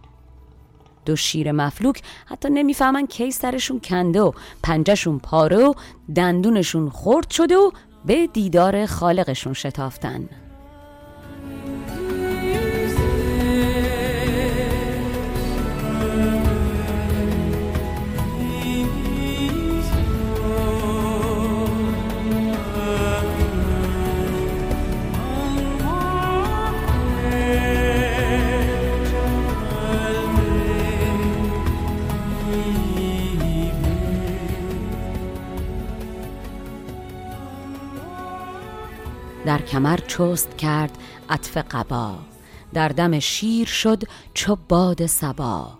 دو 1.06 1.16
شیر 1.16 1.52
مفلوک 1.52 2.02
حتی 2.26 2.50
نمی‌فهمن 2.50 3.06
کی 3.08 3.32
سرشون 3.32 3.80
کنده 3.80 4.22
و 4.22 4.32
پنجهشون 4.64 5.20
پاره 5.20 5.58
و 5.58 5.74
دندونشون 6.16 6.90
خرد 6.90 7.30
شده 7.30 7.58
و 7.58 7.72
به 8.06 8.28
دیدار 8.28 8.86
خالقشون 8.86 9.54
شتافتن. 9.54 10.30
در 39.54 39.62
کمر 39.62 39.98
چست 39.98 40.58
کرد 40.58 40.98
عطف 41.30 41.58
قبا. 41.58 42.20
در 42.74 42.88
دم 42.88 43.20
شیر 43.20 43.68
شد 43.68 44.04
چو 44.34 44.58
باد 44.70 45.06
سبا 45.06 45.78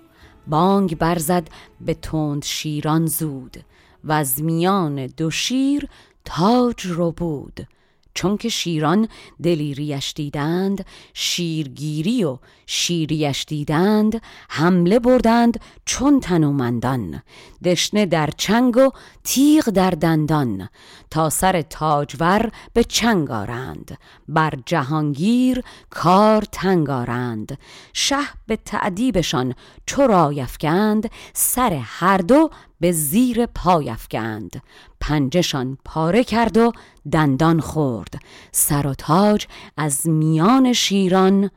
بانگ 0.48 0.98
برزد 0.98 1.48
به 1.82 1.94
تند 1.94 2.44
شیران 2.44 3.06
زود. 3.06 3.58
و 4.04 4.12
از 4.12 4.44
میان 4.44 5.08
دو 5.08 5.32
شیر 5.32 5.88
تاج 6.26 6.86
رو 6.86 7.12
بود. 7.12 7.68
چون 8.14 8.38
که 8.38 8.50
شیران 8.50 9.08
دلیریش 9.44 10.14
دیدند 10.14 10.86
شیرگیری 11.14 12.24
و 12.24 12.38
شیریش 12.74 13.46
دیدند 13.46 14.22
حمله 14.50 15.00
بردند 15.00 15.60
چون 15.86 16.20
تنومندان. 16.20 17.22
دشنه 17.64 18.06
در 18.06 18.30
چنگ 18.38 18.78
و 18.78 18.90
تیغ 19.24 19.70
در 19.70 19.90
دندان. 19.90 20.70
تا 21.10 21.30
سر 21.30 21.62
تاجور 21.62 22.52
به 22.74 22.84
چنگ 22.84 23.32
آرند. 23.32 23.98
بر 24.28 24.54
جهانگیر 24.66 25.64
کار 25.90 26.44
تنگ 26.52 26.90
آرند. 26.90 27.58
شه 27.94 28.18
به 28.48 28.56
تعدیبشان 28.56 29.56
چو 29.86 30.08
رایفکند 30.08 31.12
سر 31.34 31.74
هر 31.84 32.18
دو 32.18 32.50
به 32.80 32.92
زیر 32.92 33.46
پای 33.46 33.90
افکند. 33.90 34.62
پنجشان 35.00 35.78
پاره 35.86 36.24
کرد 36.24 36.58
و 36.58 36.72
دندان 37.12 37.60
خورد. 37.60 38.20
سر 38.52 38.88
و 38.88 38.94
تاج 38.94 39.48
از 39.78 40.08
میان 40.08 40.74
شیران 40.74 41.50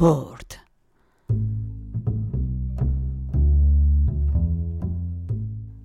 برد. 0.00 0.56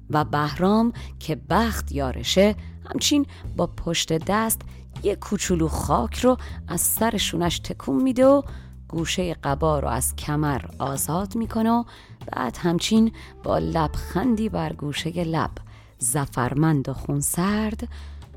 و 0.09 0.25
بهرام 0.25 0.93
که 1.19 1.35
بخت 1.49 1.91
یارشه 1.91 2.55
همچین 2.91 3.25
با 3.57 3.67
پشت 3.67 4.13
دست 4.13 4.61
یه 5.03 5.15
کوچولو 5.15 5.67
خاک 5.67 6.19
رو 6.19 6.37
از 6.67 6.81
سرشونش 6.81 7.59
تکون 7.59 8.03
میده 8.03 8.25
و 8.25 8.41
گوشه 8.87 9.33
قبا 9.33 9.79
رو 9.79 9.87
از 9.87 10.15
کمر 10.15 10.61
آزاد 10.79 11.35
می‌کنه 11.35 11.71
و 11.71 11.83
بعد 12.31 12.57
همچین 12.57 13.11
با 13.43 13.57
لبخندی 13.59 14.49
بر 14.49 14.73
گوشه 14.73 15.23
لب 15.23 15.51
زفرمند 15.99 16.89
و 16.89 16.93
خونسرد 16.93 17.87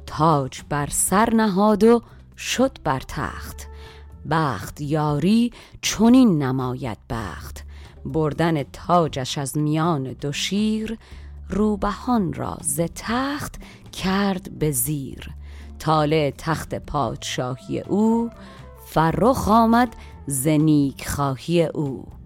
تاج 0.06 0.62
بر 0.68 0.86
سر 0.86 1.34
نهاد 1.34 1.84
و 1.84 2.02
شد 2.36 2.78
بر 2.84 3.00
تخت. 3.08 3.68
بخت 4.30 4.80
یاری 4.80 5.52
چونین 5.82 6.42
نماید 6.42 6.98
بخت. 7.10 7.64
بردن 8.04 8.62
تاجش 8.62 9.38
از 9.38 9.58
میان 9.58 10.02
دو 10.02 10.32
شیر 10.32 10.98
روبهان 11.50 12.32
را 12.32 12.58
ز 12.62 12.80
تخت 12.94 13.54
کرد 13.92 14.58
به 14.58 14.70
زیر. 14.70 15.30
طالع 15.78 16.30
تخت 16.38 16.74
پادشاهی 16.74 17.80
او 17.80 18.30
فرخ 18.86 19.48
آمد 19.48 19.96
ز 20.26 20.46
نیک 20.46 21.08
خواهی 21.08 21.64
او. 21.64 22.17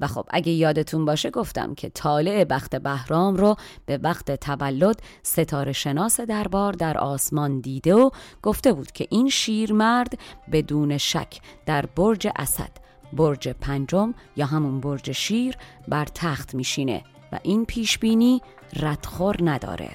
و 0.00 0.06
خب 0.06 0.26
اگه 0.30 0.52
یادتون 0.52 1.04
باشه 1.04 1.30
گفتم 1.30 1.74
که 1.74 1.88
طالع 1.88 2.44
بخت 2.44 2.76
بهرام 2.76 3.36
رو 3.36 3.56
به 3.86 3.98
وقت 4.02 4.30
تولد 4.30 5.02
ستاره 5.22 5.72
شناس 5.72 6.20
دربار 6.20 6.72
در 6.72 6.98
آسمان 6.98 7.60
دیده 7.60 7.94
و 7.94 8.10
گفته 8.42 8.72
بود 8.72 8.92
که 8.92 9.06
این 9.10 9.28
شیرمرد 9.28 10.18
بدون 10.52 10.98
شک 10.98 11.40
در 11.66 11.86
برج 11.86 12.28
اسد 12.36 12.70
برج 13.12 13.48
پنجم 13.48 14.14
یا 14.36 14.46
همون 14.46 14.80
برج 14.80 15.12
شیر 15.12 15.56
بر 15.88 16.04
تخت 16.04 16.54
میشینه 16.54 17.04
و 17.32 17.38
این 17.42 17.64
پیش 17.64 17.98
بینی 17.98 18.42
ردخور 18.76 19.36
نداره. 19.42 19.90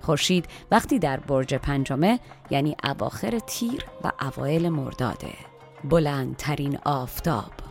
خورشید 0.00 0.46
وقتی 0.70 0.98
در 0.98 1.20
برج 1.20 1.54
پنجمه 1.54 2.20
یعنی 2.50 2.76
اواخر 2.84 3.38
تیر 3.38 3.84
و 4.04 4.12
اوایل 4.20 4.68
مرداده. 4.68 5.32
بلندترین 5.84 6.78
آفتاب. 6.84 7.67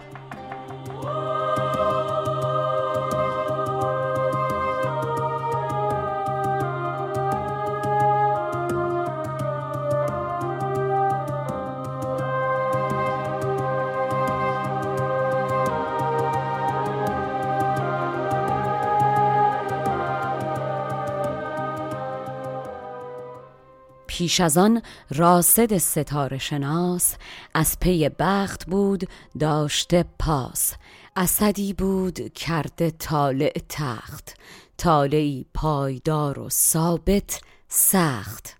پیش 24.27 24.39
از 24.39 24.57
آن 24.57 24.81
راسد 25.09 25.77
ستاره 25.77 26.37
شناس 26.37 27.15
از 27.53 27.79
پی 27.79 28.09
بخت 28.19 28.65
بود 28.65 29.09
داشته 29.39 30.05
پاس 30.19 30.73
اسدی 31.15 31.73
بود 31.73 32.33
کرده 32.33 32.91
طالع 32.91 33.53
تخت 33.69 34.33
طالعی 34.77 35.45
پایدار 35.53 36.39
و 36.39 36.49
ثابت 36.49 37.41
سخت. 37.67 38.56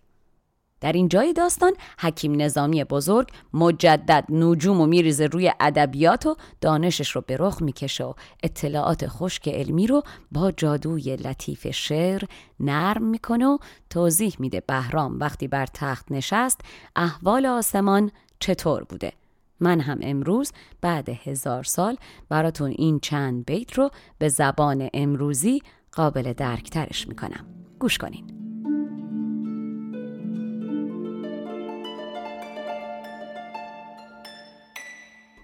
در 0.82 0.92
این 0.92 1.08
جای 1.08 1.34
داستان 1.34 1.74
حکیم 2.00 2.42
نظامی 2.42 2.84
بزرگ 2.84 3.28
مجدد 3.54 4.26
نجوم 4.30 4.82
و 4.82 4.86
میریزه 4.86 5.26
روی 5.26 5.54
ادبیات 5.60 6.26
و 6.26 6.36
دانشش 6.62 7.10
رو 7.10 7.24
به 7.28 7.38
رخ 7.40 7.62
می‌کشه 7.62 8.04
و 8.04 8.14
اطلاعات 8.44 9.08
خشک 9.08 9.50
علمی 9.50 9.88
رو 9.88 10.04
با 10.32 10.52
جادوی 10.52 11.16
لطیف 11.16 11.68
شعر 11.68 12.24
نرم 12.60 13.04
می‌کنه 13.04 13.48
و 13.48 13.58
توضیح 13.90 14.36
میده 14.40 14.60
بهرام 14.68 15.20
وقتی 15.20 15.48
بر 15.48 15.66
تخت 15.66 16.12
نشست 16.12 16.62
احوال 16.96 17.46
آسمان 17.46 18.12
چطور 18.40 18.84
بوده. 18.84 19.14
من 19.60 19.80
هم 19.80 20.00
امروز 20.02 20.52
بعد 20.82 21.10
هزار 21.10 21.64
سال 21.64 21.98
براتون 22.30 22.72
این 22.78 23.00
چند 23.00 23.46
بیت 23.46 23.74
رو 23.74 23.90
به 24.18 24.30
زبان 24.30 24.90
امروزی 24.94 25.62
قابل 25.92 26.34
درکترش 26.34 27.08
می‌کنم. 27.08 27.46
گوش 27.80 27.98
کنین. 27.98 28.37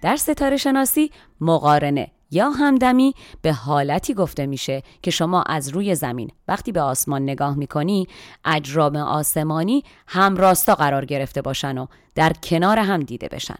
در 0.03 0.15
ستاره 0.15 0.57
شناسی 0.57 1.11
مقارنه 1.41 2.11
یا 2.31 2.49
همدمی 2.49 3.13
به 3.41 3.53
حالتی 3.53 4.13
گفته 4.13 4.45
میشه 4.45 4.83
که 5.01 5.11
شما 5.11 5.41
از 5.41 5.69
روی 5.69 5.95
زمین 5.95 6.31
وقتی 6.47 6.71
به 6.71 6.81
آسمان 6.81 7.21
نگاه 7.21 7.55
می‌کنی 7.55 8.07
اجرام 8.45 8.95
آسمانی 8.95 9.83
هم 10.07 10.35
راستا 10.35 10.75
قرار 10.75 11.05
گرفته 11.05 11.41
باشن 11.41 11.77
و 11.77 11.85
در 12.15 12.33
کنار 12.33 12.79
هم 12.79 12.99
دیده 12.99 13.27
بشن. 13.27 13.57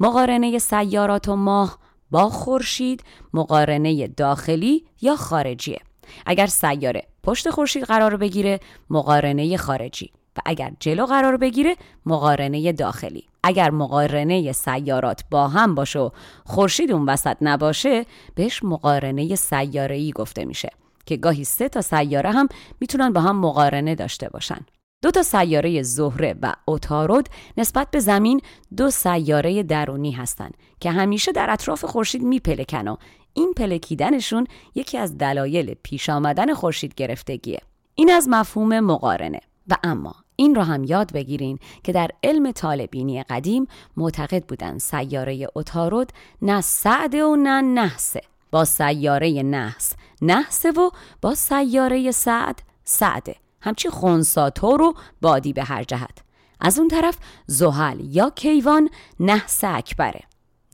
مقارنه 0.00 0.58
سیارات 0.58 1.28
و 1.28 1.36
ماه 1.36 1.78
با 2.10 2.28
خورشید 2.28 3.04
مقارنه 3.34 4.06
داخلی 4.06 4.84
یا 5.00 5.16
خارجیه. 5.16 5.80
اگر 6.26 6.46
سیاره 6.46 7.02
پشت 7.22 7.50
خورشید 7.50 7.84
قرار 7.84 8.16
بگیره 8.16 8.60
مقارنه 8.90 9.56
خارجی. 9.56 10.12
و 10.36 10.40
اگر 10.46 10.72
جلو 10.80 11.06
قرار 11.06 11.36
بگیره 11.36 11.76
مقارنه 12.06 12.72
داخلی. 12.72 13.24
اگر 13.42 13.70
مقارنه 13.70 14.52
سیارات 14.52 15.24
با 15.30 15.48
هم 15.48 15.74
باشه 15.74 15.98
و 15.98 16.10
خورشید 16.44 16.92
اون 16.92 17.08
وسط 17.08 17.36
نباشه 17.40 18.06
بهش 18.34 18.64
مقارنه 18.64 19.34
سیاره 19.34 19.96
ای 19.96 20.12
گفته 20.12 20.44
میشه 20.44 20.70
که 21.06 21.16
گاهی 21.16 21.44
سه 21.44 21.68
تا 21.68 21.80
سیاره 21.80 22.30
هم 22.30 22.48
می‌تونن 22.80 23.12
با 23.12 23.20
هم 23.20 23.40
مقارنه 23.40 23.94
داشته 23.94 24.28
باشن. 24.28 24.60
دو 25.02 25.10
تا 25.10 25.22
سیاره 25.22 25.82
زهره 25.82 26.34
و 26.42 26.52
اوتارود 26.64 27.28
نسبت 27.56 27.90
به 27.90 28.00
زمین 28.00 28.40
دو 28.76 28.90
سیاره 28.90 29.62
درونی 29.62 30.10
هستند 30.10 30.56
که 30.80 30.90
همیشه 30.90 31.32
در 31.32 31.50
اطراف 31.50 31.84
خورشید 31.84 32.22
میپلکن 32.22 32.88
و 32.88 32.96
این 33.34 33.52
پلکیدنشون 33.56 34.46
یکی 34.74 34.98
از 34.98 35.18
دلایل 35.18 35.74
پیش 35.82 36.10
آمدن 36.10 36.54
خورشید 36.54 36.94
گرفتگیه. 36.94 37.60
این 37.94 38.10
از 38.10 38.28
مفهوم 38.28 38.80
مقارنه. 38.80 39.40
و 39.68 39.76
اما 39.82 40.14
این 40.36 40.54
را 40.54 40.64
هم 40.64 40.84
یاد 40.84 41.12
بگیرین 41.12 41.58
که 41.84 41.92
در 41.92 42.10
علم 42.22 42.52
طالبینی 42.52 43.22
قدیم 43.22 43.66
معتقد 43.96 44.44
بودن 44.44 44.78
سیاره 44.78 45.48
اتارود 45.54 46.12
نه 46.42 46.60
سعد 46.60 47.14
و 47.14 47.36
نه 47.36 47.60
نحسه 47.60 48.20
با 48.50 48.64
سیاره 48.64 49.42
نحس 49.42 49.92
نحسه 50.22 50.70
و 50.70 50.90
با 51.22 51.34
سیاره 51.34 52.10
سعد 52.10 52.62
سعده 52.84 53.36
همچی 53.60 53.88
خونساتور 53.88 54.82
و 54.82 54.94
بادی 55.20 55.52
به 55.52 55.64
هر 55.64 55.84
جهت. 55.84 56.18
از 56.60 56.78
اون 56.78 56.88
طرف 56.88 57.18
زحل 57.46 58.00
یا 58.00 58.30
کیوان 58.30 58.90
نحس 59.20 59.64
اکبره. 59.64 60.20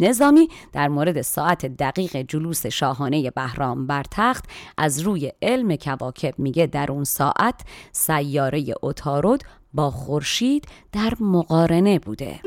نظامی 0.03 0.49
در 0.73 0.89
مورد 0.89 1.23
ساعت 1.23 1.67
دقیق 1.67 2.17
جلوس 2.17 2.67
شاهانه 2.67 3.31
بهرام 3.31 3.87
بر 3.87 4.05
تخت 4.11 4.45
از 4.79 5.01
روی 5.01 5.33
علم 5.43 5.77
کواکب 5.77 6.35
میگه 6.39 6.67
در 6.67 6.93
اون 6.93 7.05
ساعت 7.05 7.61
سیاره 7.93 8.65
اتارود 8.83 9.43
با 9.75 9.91
خورشید 9.91 10.65
در 10.93 11.13
مقارنه 11.21 11.99
بوده. 11.99 12.41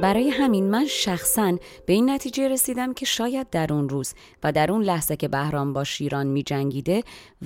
برای 0.00 0.30
همین 0.30 0.70
من 0.70 0.86
شخصا 0.86 1.56
به 1.86 1.92
این 1.92 2.10
نتیجه 2.10 2.48
رسیدم 2.48 2.94
که 2.94 3.06
شاید 3.06 3.50
در 3.50 3.72
اون 3.72 3.88
روز 3.88 4.14
و 4.42 4.52
در 4.52 4.72
اون 4.72 4.82
لحظه 4.82 5.16
که 5.16 5.28
بهرام 5.28 5.72
با 5.72 5.84
شیران 5.84 6.26
می 6.26 6.42
جنگیده 6.42 7.02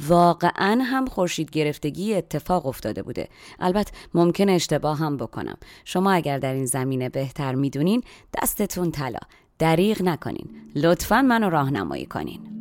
واقعا 0.08 0.82
هم 0.82 1.06
خورشید 1.06 1.50
گرفتگی 1.50 2.14
اتفاق 2.14 2.66
افتاده 2.66 3.02
بوده. 3.02 3.28
البته 3.60 3.92
ممکن 4.14 4.48
اشتباه 4.48 4.98
هم 4.98 5.16
بکنم. 5.16 5.56
شما 5.84 6.12
اگر 6.12 6.38
در 6.38 6.54
این 6.54 6.66
زمینه 6.66 7.08
بهتر 7.08 7.54
می‌دونین 7.54 8.02
دستتون 8.42 8.90
طلا. 8.90 9.20
دریغ 9.58 10.02
نکنین. 10.02 10.48
لطفا 10.74 11.22
منو 11.22 11.50
راهنمایی 11.50 12.06
کنین. 12.06 12.55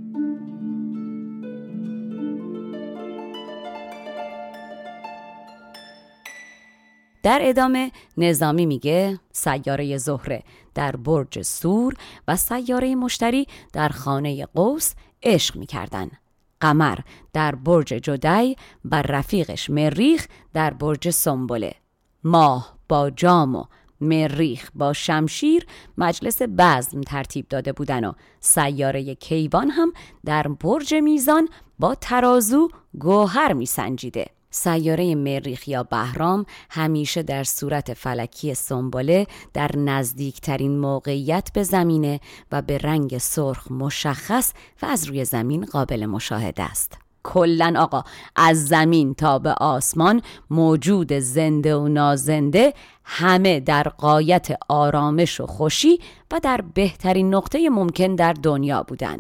در 7.25 7.39
ادامه 7.41 7.91
نظامی 8.17 8.65
میگه 8.65 9.19
سیاره 9.31 9.97
زهره 9.97 10.43
در 10.75 10.95
برج 10.95 11.41
سور 11.41 11.93
و 12.27 12.35
سیاره 12.35 12.95
مشتری 12.95 13.47
در 13.73 13.89
خانه 13.89 14.45
قوس 14.45 14.93
عشق 15.23 15.55
می‌کردن. 15.55 16.11
قمر 16.59 16.97
در 17.33 17.55
برج 17.55 17.87
جدی 17.87 18.55
و 18.85 19.01
رفیقش 19.01 19.69
مریخ 19.69 20.27
در 20.53 20.73
برج 20.73 21.09
سنبله. 21.09 21.75
ماه 22.23 22.77
با 22.89 23.09
جام 23.09 23.55
و 23.55 23.65
مریخ 24.01 24.71
با 24.75 24.93
شمشیر 24.93 25.65
مجلس 25.97 26.41
بزم 26.41 27.01
ترتیب 27.01 27.47
داده 27.47 27.73
بودن 27.73 28.05
و 28.05 28.13
سیاره 28.39 29.15
کیوان 29.15 29.69
هم 29.69 29.93
در 30.25 30.47
برج 30.47 30.93
میزان 30.93 31.49
با 31.79 31.95
ترازو 31.95 32.69
گوهر 32.99 33.53
میسنجیده. 33.53 34.34
سیاره 34.55 35.15
مریخ 35.15 35.67
یا 35.67 35.83
بهرام 35.83 36.45
همیشه 36.69 37.23
در 37.23 37.43
صورت 37.43 37.93
فلکی 37.93 38.53
سنباله 38.53 39.27
در 39.53 39.71
نزدیکترین 39.75 40.79
موقعیت 40.79 41.49
به 41.53 41.63
زمینه 41.63 42.19
و 42.51 42.61
به 42.61 42.77
رنگ 42.77 43.17
سرخ 43.17 43.71
مشخص 43.71 44.53
و 44.81 44.85
از 44.85 45.03
روی 45.03 45.25
زمین 45.25 45.65
قابل 45.65 46.05
مشاهده 46.05 46.63
است. 46.63 46.97
کلا 47.23 47.73
آقا 47.77 48.03
از 48.35 48.67
زمین 48.67 49.13
تا 49.13 49.39
به 49.39 49.51
آسمان 49.51 50.21
موجود 50.49 51.13
زنده 51.13 51.75
و 51.75 51.87
نازنده 51.87 52.73
همه 53.03 53.59
در 53.59 53.83
قایت 53.83 54.57
آرامش 54.69 55.41
و 55.41 55.45
خوشی 55.45 55.99
و 56.31 56.39
در 56.43 56.61
بهترین 56.73 57.33
نقطه 57.33 57.69
ممکن 57.69 58.15
در 58.15 58.33
دنیا 58.33 58.83
بودن 58.83 59.19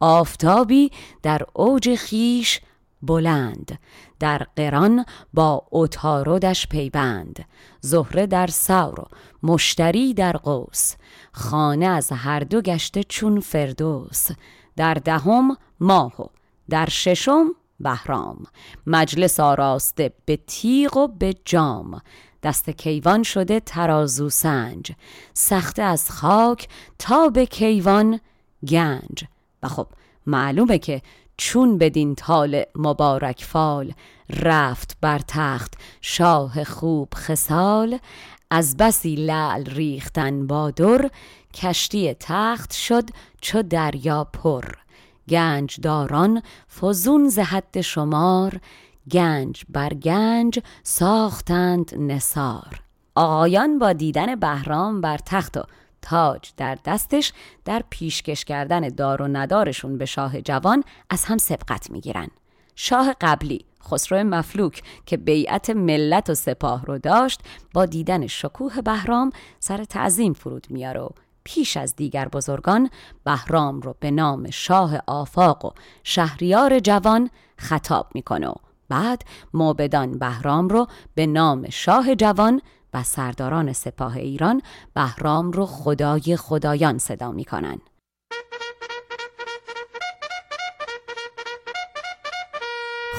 آفتابی 0.00 0.90
در 1.22 1.42
اوج 1.54 1.94
خیش 1.94 2.60
بلند 3.02 3.78
در 4.20 4.46
قران 4.56 5.04
با 5.34 5.66
اتارودش 5.70 6.66
پیبند 6.66 7.44
زهره 7.80 8.26
در 8.26 8.46
سور 8.46 9.06
مشتری 9.42 10.14
در 10.14 10.36
قوس. 10.36 10.94
خانه 11.32 11.86
از 11.86 12.12
هر 12.12 12.40
دو 12.40 12.60
گشته 12.60 13.04
چون 13.04 13.40
فردوس. 13.40 14.28
در 14.76 14.94
دهم 14.94 15.56
ماه 15.80 16.20
و 16.20 16.26
در 16.70 16.88
ششم 16.88 17.46
بهرام. 17.80 18.44
مجلس 18.86 19.40
آراسته 19.40 20.12
به 20.24 20.38
تیغ 20.46 20.96
و 20.96 21.08
به 21.08 21.34
جام. 21.44 22.00
دست 22.42 22.70
کیوان 22.70 23.22
شده 23.22 23.60
ترازو 23.60 24.30
سنج. 24.30 24.92
سخته 25.34 25.82
از 25.82 26.10
خاک 26.10 26.68
تا 26.98 27.28
به 27.28 27.46
کیوان 27.46 28.20
گنج. 28.68 29.24
و 29.62 29.68
خب 29.68 29.86
معلومه 30.26 30.78
که 30.78 31.02
چون 31.38 31.78
بدین 31.78 32.14
تال 32.14 32.62
مبارک 32.74 33.44
فال 33.44 33.92
رفت 34.30 34.96
بر 35.00 35.20
تخت 35.28 35.74
شاه 36.00 36.64
خوب 36.64 37.08
خسال 37.14 37.98
از 38.50 38.76
بسی 38.76 39.14
لعل 39.14 39.64
ریختن 39.64 40.46
بادر 40.46 41.10
کشتی 41.54 42.14
تخت 42.14 42.72
شد 42.72 43.10
چو 43.40 43.62
دریا 43.62 44.24
پر. 44.24 44.64
گنج 45.28 45.80
داران 45.80 46.42
فزون 46.80 47.28
ز 47.28 47.38
حد 47.38 47.80
شمار 47.80 48.60
گنج 49.10 49.62
بر 49.68 49.94
گنج 49.94 50.58
ساختند 50.82 51.94
نسار 51.98 52.80
آقایان 53.14 53.78
با 53.78 53.92
دیدن 53.92 54.34
بهرام 54.34 55.00
بر 55.00 55.18
تخت 55.18 55.56
و 55.56 55.62
تاج 56.08 56.50
در 56.56 56.78
دستش 56.84 57.32
در 57.64 57.82
پیشکش 57.90 58.44
کردن 58.44 58.88
دار 58.88 59.22
و 59.22 59.28
ندارشون 59.28 59.98
به 59.98 60.04
شاه 60.04 60.40
جوان 60.40 60.84
از 61.10 61.24
هم 61.24 61.38
سبقت 61.38 61.90
می‌گیرن. 61.90 62.28
شاه 62.76 63.14
قبلی 63.20 63.64
خسرو 63.84 64.24
مفلوک 64.24 64.82
که 65.06 65.16
بیعت 65.16 65.70
ملت 65.70 66.30
و 66.30 66.34
سپاه 66.34 66.84
رو 66.86 66.98
داشت 66.98 67.40
با 67.74 67.86
دیدن 67.86 68.26
شکوه 68.26 68.80
بهرام 68.80 69.30
سر 69.60 69.84
تعظیم 69.84 70.32
فرود 70.32 70.66
میاره 70.70 71.00
و 71.00 71.08
پیش 71.44 71.76
از 71.76 71.96
دیگر 71.96 72.28
بزرگان 72.28 72.90
بهرام 73.24 73.80
رو 73.80 73.96
به 74.00 74.10
نام 74.10 74.50
شاه 74.50 74.98
آفاق 75.06 75.64
و 75.64 75.70
شهریار 76.04 76.78
جوان 76.78 77.30
خطاب 77.56 78.06
می‌کنه 78.14 78.52
بعد 78.88 79.22
موبدان 79.54 80.18
بهرام 80.18 80.68
رو 80.68 80.86
به 81.14 81.26
نام 81.26 81.70
شاه 81.70 82.14
جوان 82.14 82.60
و 82.94 83.02
سرداران 83.02 83.72
سپاه 83.72 84.16
ایران 84.16 84.62
بهرام 84.94 85.52
رو 85.52 85.66
خدای 85.66 86.36
خدایان 86.36 86.98
صدا 86.98 87.32
می‌کنن 87.32 87.78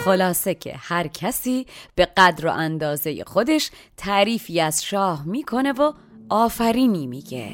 خلاصه 0.06 0.56
که 0.56 0.74
هر 0.78 1.08
کسی 1.08 1.66
به 1.96 2.06
قدر 2.06 2.48
و 2.48 2.52
اندازه 2.52 3.24
خودش 3.24 3.72
تعریفی 3.98 4.60
از 4.60 4.86
شاه 4.86 5.24
می‌کنه 5.26 5.72
و 5.72 5.94
آفرینی 6.30 7.08
میگه. 7.08 7.52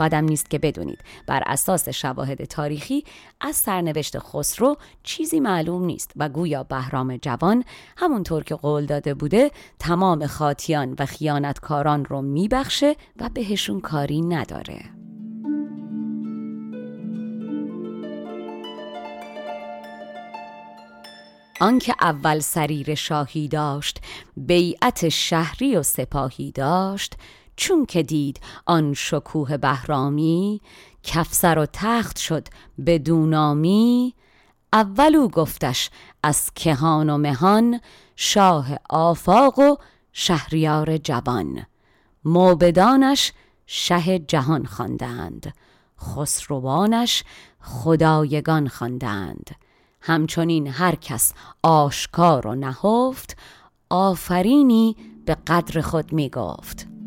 بدم 0.00 0.24
نیست 0.24 0.50
که 0.50 0.58
بدونید. 0.58 0.98
بر 1.26 1.42
اساس 1.46 1.88
شواهد 1.88 2.44
تاریخی 2.44 3.04
از 3.40 3.56
سرنوشت 3.56 4.18
خسرو 4.18 4.76
چیزی 5.02 5.40
معلوم 5.40 5.84
نیست 5.84 6.12
و 6.16 6.28
گویا 6.28 6.62
بهرام 6.62 7.16
جوان 7.16 7.64
همونطور 7.96 8.44
که 8.44 8.54
قول 8.54 8.86
داده 8.86 9.14
بوده 9.14 9.50
تمام 9.78 10.26
خاطیان 10.26 10.94
و 10.98 11.06
خیانتکاران 11.06 12.04
رو 12.04 12.22
میبخشه 12.22 12.96
و 13.20 13.28
بهشون 13.28 13.80
کاری 13.80 14.20
نداره. 14.20 14.80
آنکه 21.60 21.94
اول 22.00 22.38
سریر 22.38 22.94
شاهی 22.94 23.48
داشت 23.48 24.00
بیعت 24.36 25.08
شهری 25.08 25.76
و 25.76 25.82
سپاهی 25.82 26.52
داشت 26.52 27.14
چون 27.58 27.86
که 27.86 28.02
دید 28.02 28.40
آن 28.66 28.94
شکوه 28.94 29.56
بهرامی 29.56 30.60
کفسر 31.02 31.58
و 31.58 31.66
تخت 31.72 32.18
شد 32.18 32.48
به 32.78 32.98
دونامی 32.98 34.14
اولو 34.72 35.28
گفتش 35.28 35.90
از 36.22 36.50
کهان 36.54 37.10
و 37.10 37.18
مهان 37.18 37.80
شاه 38.16 38.68
آفاق 38.90 39.58
و 39.58 39.76
شهریار 40.12 40.96
جوان. 40.96 41.66
موبدانش 42.24 43.32
شه 43.66 44.18
جهان 44.18 44.64
خواندند 44.64 45.54
خسروانش 46.00 47.24
خدایگان 47.60 48.68
خواندند. 48.68 49.50
همچنین 50.00 50.66
هر 50.66 50.94
کس 50.94 51.32
آشکار 51.62 52.46
و 52.46 52.54
نهفت 52.54 53.36
آفرینی 53.90 54.96
به 55.26 55.36
قدر 55.46 55.80
خود 55.80 56.12
می 56.12 56.28
گفت 56.28 56.97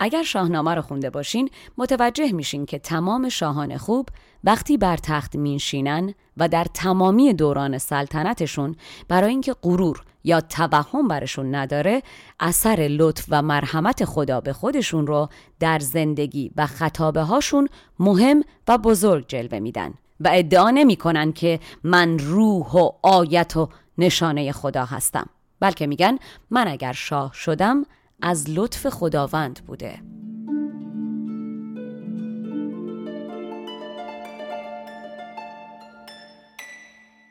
اگر 0.00 0.22
شاهنامه 0.22 0.74
رو 0.74 0.82
خونده 0.82 1.10
باشین 1.10 1.50
متوجه 1.78 2.32
میشین 2.32 2.66
که 2.66 2.78
تمام 2.78 3.28
شاهان 3.28 3.76
خوب 3.76 4.08
وقتی 4.44 4.76
بر 4.76 4.96
تخت 4.96 5.36
مینشینن 5.36 6.14
و 6.36 6.48
در 6.48 6.64
تمامی 6.74 7.34
دوران 7.34 7.78
سلطنتشون 7.78 8.76
برای 9.08 9.30
اینکه 9.30 9.54
غرور 9.62 10.02
یا 10.24 10.40
توهم 10.40 11.08
برشون 11.08 11.54
نداره 11.54 12.02
اثر 12.40 12.88
لطف 12.90 13.24
و 13.28 13.42
مرحمت 13.42 14.04
خدا 14.04 14.40
به 14.40 14.52
خودشون 14.52 15.06
رو 15.06 15.28
در 15.60 15.78
زندگی 15.78 16.50
و 16.56 16.66
خطابه 16.66 17.22
هاشون 17.22 17.68
مهم 17.98 18.42
و 18.68 18.78
بزرگ 18.78 19.24
جلوه 19.28 19.58
میدن 19.58 19.94
و 20.20 20.30
ادعا 20.32 20.70
نمی‌کنن 20.70 21.32
که 21.32 21.60
من 21.84 22.18
روح 22.18 22.72
و 22.72 22.90
آیت 23.02 23.56
و 23.56 23.68
نشانه 23.98 24.52
خدا 24.52 24.84
هستم. 24.84 25.26
بلکه 25.60 25.86
میگن 25.86 26.18
من 26.50 26.68
اگر 26.68 26.92
شاه 26.92 27.32
شدم 27.34 27.84
از 28.22 28.50
لطف 28.50 28.86
خداوند 28.86 29.64
بوده. 29.66 30.02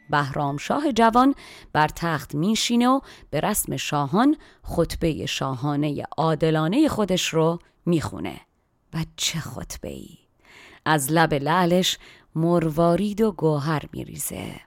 بهرام 0.10 0.58
شاه 0.58 0.92
جوان 0.92 1.36
بر 1.74 1.88
تخت 1.88 2.36
میشینه 2.36 2.88
و 2.88 3.00
به 3.30 3.40
رسم 3.40 3.78
شاهان 3.78 4.38
خطبه 4.64 5.26
شاهانه 5.26 6.04
عادلانه 6.18 6.88
خودش 6.88 7.28
رو 7.28 7.60
می‌خونه. 7.86 8.42
و 8.94 9.06
چه 9.16 9.40
خطبه 9.40 9.90
ای 9.90 10.18
از 10.86 11.12
لب 11.12 11.34
لعلش 11.34 11.98
مروارید 12.36 13.22
و 13.22 13.32
گوهر 13.32 13.84
میریزه. 13.94 14.67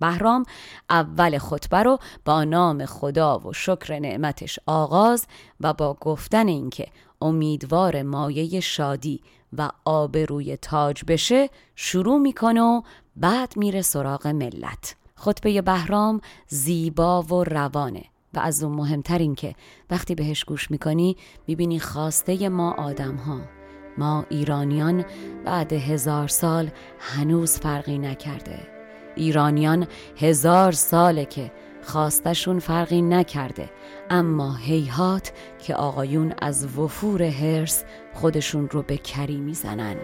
بهرام 0.00 0.44
اول 0.90 1.38
خطبه 1.38 1.82
رو 1.82 1.98
با 2.24 2.44
نام 2.44 2.84
خدا 2.84 3.38
و 3.38 3.52
شکر 3.52 3.98
نعمتش 3.98 4.58
آغاز 4.66 5.26
و 5.60 5.72
با 5.72 5.96
گفتن 6.00 6.48
اینکه 6.48 6.86
امیدوار 7.22 8.02
مایه 8.02 8.60
شادی 8.60 9.20
و 9.58 9.70
آبروی 9.84 10.56
تاج 10.56 11.04
بشه 11.08 11.50
شروع 11.76 12.18
می‌کنه 12.18 12.62
و 12.62 12.82
بعد 13.16 13.56
میره 13.56 13.82
سراغ 13.82 14.26
ملت. 14.26 14.96
خطبه 15.14 15.62
بهرام 15.62 16.20
زیبا 16.48 17.22
و 17.22 17.44
روانه 17.44 18.04
و 18.34 18.38
از 18.38 18.62
اون 18.62 18.72
مهمتر 18.72 19.18
این 19.18 19.34
که 19.34 19.54
وقتی 19.90 20.14
بهش 20.14 20.44
گوش 20.44 20.70
می‌کنی 20.70 21.16
می‌بینی 21.46 21.80
خواسته 21.80 22.48
ما 22.48 22.72
آدم 22.72 23.16
ها 23.16 23.40
ما 23.98 24.24
ایرانیان 24.28 25.04
بعد 25.44 25.72
هزار 25.72 26.28
سال 26.28 26.70
هنوز 26.98 27.58
فرقی 27.58 27.98
نکرده. 27.98 28.77
ایرانیان 29.18 29.86
هزار 30.20 30.72
ساله 30.72 31.24
که 31.24 31.50
خواستشون 31.82 32.58
فرقی 32.58 33.02
نکرده. 33.02 33.70
اما 34.10 34.54
هیهات 34.54 35.32
که 35.58 35.74
آقایون 35.74 36.34
از 36.38 36.78
وفور 36.78 37.22
هرس 37.22 37.84
خودشون 38.14 38.68
رو 38.68 38.82
به 38.82 38.96
کری 38.96 39.36
می‌زنن. 39.36 39.96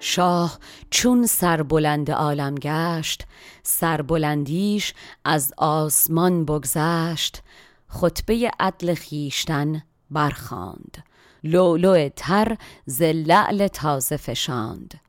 شاه 0.00 0.58
چون 0.90 1.26
سربلند 1.26 2.10
عالم 2.10 2.54
گشت 2.54 3.26
سربلندیش 3.62 4.94
از 5.24 5.52
آسمان 5.56 6.44
بگذشت 6.44 7.42
خطبه 7.88 8.50
عدل 8.60 8.94
خیشتن 8.94 9.82
برخاند. 10.10 11.04
لولو 11.44 12.08
تر 12.08 12.56
ز 12.86 13.02
لعل 13.02 13.68
تازه 13.68 14.16
فشاند. 14.16 15.00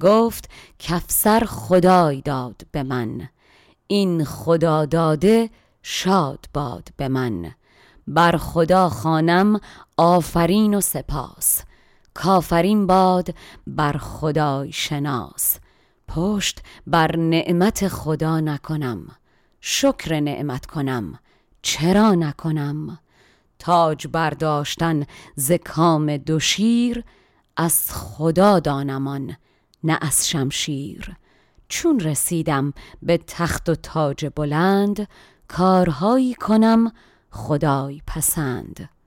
گفت 0.00 0.50
کفسر 0.78 1.44
خدای 1.44 2.20
داد 2.20 2.62
به 2.72 2.82
من. 2.82 3.28
این 3.86 4.24
خدا 4.24 4.84
داده 4.84 5.50
شاد 5.82 6.44
باد 6.54 6.88
به 6.96 7.08
من. 7.08 7.54
بر 8.08 8.36
خدا 8.36 8.88
خانم 8.88 9.60
آفرین 9.96 10.74
و 10.74 10.80
سپاس. 10.80 11.62
کافرین 12.18 12.86
باد 12.86 13.34
بر 13.66 13.92
خدای 13.92 14.72
شناس. 14.72 15.58
پشت 16.08 16.62
بر 16.86 17.16
نعمت 17.16 17.88
خدا 17.88 18.40
نکنم. 18.40 19.06
شکر 19.60 20.20
نعمت 20.20 20.66
کنم. 20.66 21.18
چرا 21.62 22.14
نکنم؟ 22.14 22.98
تاج 23.58 24.06
برداشتن 24.06 25.04
ز 25.36 25.52
کام 25.52 26.16
دو 26.16 26.40
شیر 26.40 27.04
از 27.56 27.92
خدا 27.92 28.60
دانمان 28.60 29.36
نه 29.84 29.98
از 30.00 30.28
شمشیر. 30.28 31.16
چون 31.68 32.00
رسیدم 32.00 32.72
به 33.02 33.18
تخت 33.18 33.68
و 33.68 33.74
تاج 33.74 34.30
بلند 34.36 35.08
کارهایی 35.48 36.34
کنم 36.34 36.92
خدای 37.30 38.02
پسند. 38.06 38.97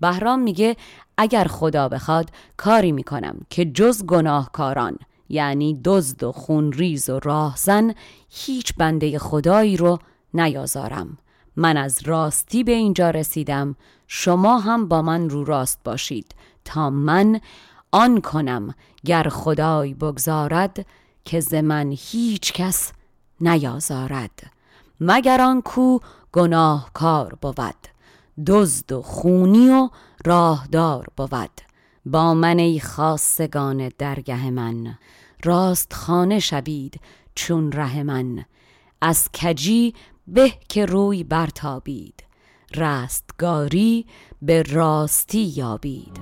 بهرام 0.00 0.38
میگه 0.38 0.76
اگر 1.18 1.44
خدا 1.44 1.88
بخواد 1.88 2.30
کاری 2.56 2.92
می‌کنم 2.92 3.40
که 3.50 3.64
جز 3.64 4.04
گناهکاران 4.04 4.98
یعنی 5.28 5.80
دزد 5.84 6.24
و 6.24 6.32
خونریز 6.32 7.10
و 7.10 7.18
راهزن 7.18 7.94
هیچ 8.30 8.74
بنده 8.74 9.18
خدایی 9.18 9.76
رو 9.76 9.98
نیازارم. 10.34 11.18
من 11.56 11.76
از 11.76 11.98
راستی 12.04 12.64
به 12.64 12.72
اینجا 12.72 13.10
رسیدم. 13.10 13.76
شما 14.06 14.58
هم 14.58 14.88
با 14.88 15.02
من 15.02 15.30
رو 15.30 15.44
راست 15.44 15.80
باشید 15.84 16.34
تا 16.64 16.90
من 16.90 17.40
آن 17.92 18.20
کنم 18.20 18.74
گر 19.04 19.28
خدای 19.28 19.94
بگذارد 19.94 20.86
که 21.24 21.40
ز 21.40 21.54
من 21.54 21.94
هیچ 21.98 22.52
کس 22.52 22.92
نیازارد. 23.40 24.42
مگر 25.00 25.40
آن 25.40 25.62
کو 25.62 25.98
گناهکار 26.32 27.34
بود؟ 27.40 27.93
دزد 28.46 28.92
و 28.92 29.02
خونی 29.02 29.70
و 29.70 29.88
راهدار 30.24 31.06
بود. 31.16 31.60
با 32.06 32.34
من 32.34 32.58
ای 32.58 32.80
خاصگان 32.80 33.90
درگه 33.98 34.50
من. 34.50 34.98
راست 35.44 35.92
خانه 35.92 36.38
شوید 36.38 37.00
چون 37.34 37.72
ره 37.72 38.02
من. 38.02 38.44
از 39.00 39.28
کجی 39.32 39.94
به 40.26 40.52
که 40.68 40.86
روی 40.86 41.24
برتابید. 41.24 42.24
رستگاری 42.74 44.06
به 44.42 44.62
راستی 44.62 45.52
یابید. 45.56 46.20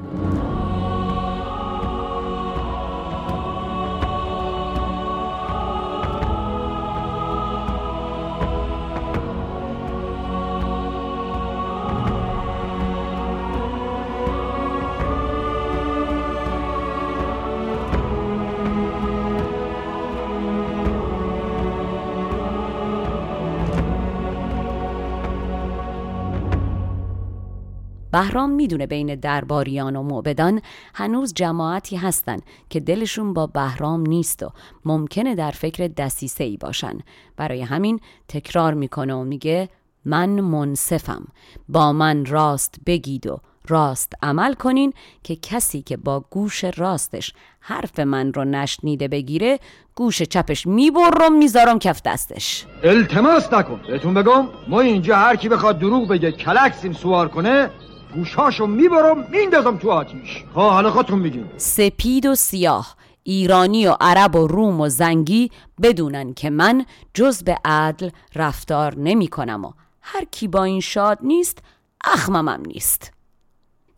بهرام 28.12 28.50
می‌دونه 28.50 28.86
بین 28.86 29.14
درباریان 29.14 29.96
و 29.96 30.02
معبدان 30.02 30.62
هنوز 30.94 31.34
جماعتی 31.34 31.96
هستن 31.96 32.38
که 32.70 32.80
دلشون 32.80 33.34
با 33.34 33.46
بهرام 33.46 34.06
نیست 34.06 34.42
و 34.42 34.50
ممکنه 34.84 35.34
در 35.34 35.50
فکر 35.50 35.86
دسیسه 35.86 36.44
ای 36.44 36.56
باشن. 36.56 36.98
برای 37.36 37.62
همین 37.62 38.00
تکرار 38.28 38.74
می‌کنه 38.74 39.14
و 39.14 39.24
میگه 39.24 39.68
من 40.04 40.28
منصفم. 40.28 41.24
با 41.68 41.92
من 41.92 42.24
راست 42.24 42.74
بگید 42.86 43.26
و 43.26 43.40
راست 43.68 44.12
عمل 44.22 44.54
کنین 44.54 44.92
که 45.22 45.36
کسی 45.36 45.82
که 45.82 45.96
با 45.96 46.24
گوش 46.30 46.64
راستش 46.64 47.32
حرف 47.60 47.98
من 47.98 48.32
رو 48.32 48.44
نشنیده 48.44 49.08
بگیره 49.08 49.58
گوش 49.94 50.22
چپش 50.22 50.66
می‌برم 50.66 51.38
می‌ذارم 51.38 51.78
کف 51.78 52.02
دستش. 52.02 52.66
التماس 52.84 53.52
نکن. 53.52 53.80
بهتون 53.88 54.14
بگم 54.14 54.48
ما 54.68 54.80
اینجا 54.80 55.16
هر 55.16 55.36
کی 55.36 55.48
بخواد 55.48 55.78
دروغ 55.78 56.08
بگه 56.08 56.32
کلکسیم 56.32 56.92
سوار 56.92 57.28
کنه 57.28 57.70
گوشاشو 58.14 58.66
می‌برم 58.66 59.26
میندازم 59.30 59.76
تو 59.76 59.90
آتیش. 59.90 60.44
ها 60.54 60.70
حالا 60.70 60.90
خودتون 60.90 61.18
میگیم 61.18 61.50
سپید 61.56 62.26
و 62.26 62.34
سیاه 62.34 62.96
ایرانی 63.22 63.86
و 63.86 63.96
عرب 64.00 64.36
و 64.36 64.46
روم 64.46 64.80
و 64.80 64.88
زنگی 64.88 65.50
بدونن 65.82 66.34
که 66.34 66.50
من 66.50 66.86
جز 67.14 67.42
به 67.42 67.58
عدل 67.64 68.10
رفتار 68.34 68.98
نمی 68.98 69.28
کنم 69.28 69.64
و 69.64 69.72
هر 70.00 70.24
کی 70.24 70.48
با 70.48 70.64
این 70.64 70.80
شاد 70.80 71.18
نیست 71.22 71.58
اخممم 72.04 72.62
نیست. 72.66 73.12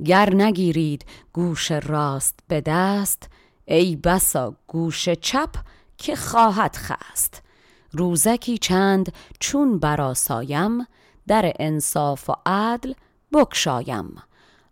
گر 0.05 0.35
نگیرید 0.35 1.05
گوش 1.33 1.71
راست 1.71 2.39
به 2.49 2.61
دست 2.61 3.31
ای 3.65 3.97
بسا 3.97 4.55
گوش 4.67 5.09
چپ 5.09 5.51
که 5.99 6.17
خواهد 6.17 6.77
خست. 6.77 7.43
روزکی 7.93 8.59
چند 8.59 9.13
چون 9.41 9.79
براسایم 9.79 10.87
در 11.27 11.53
انصاف 11.59 12.31
و 12.31 12.33
عدل 12.47 12.93
بکشایم. 13.35 14.23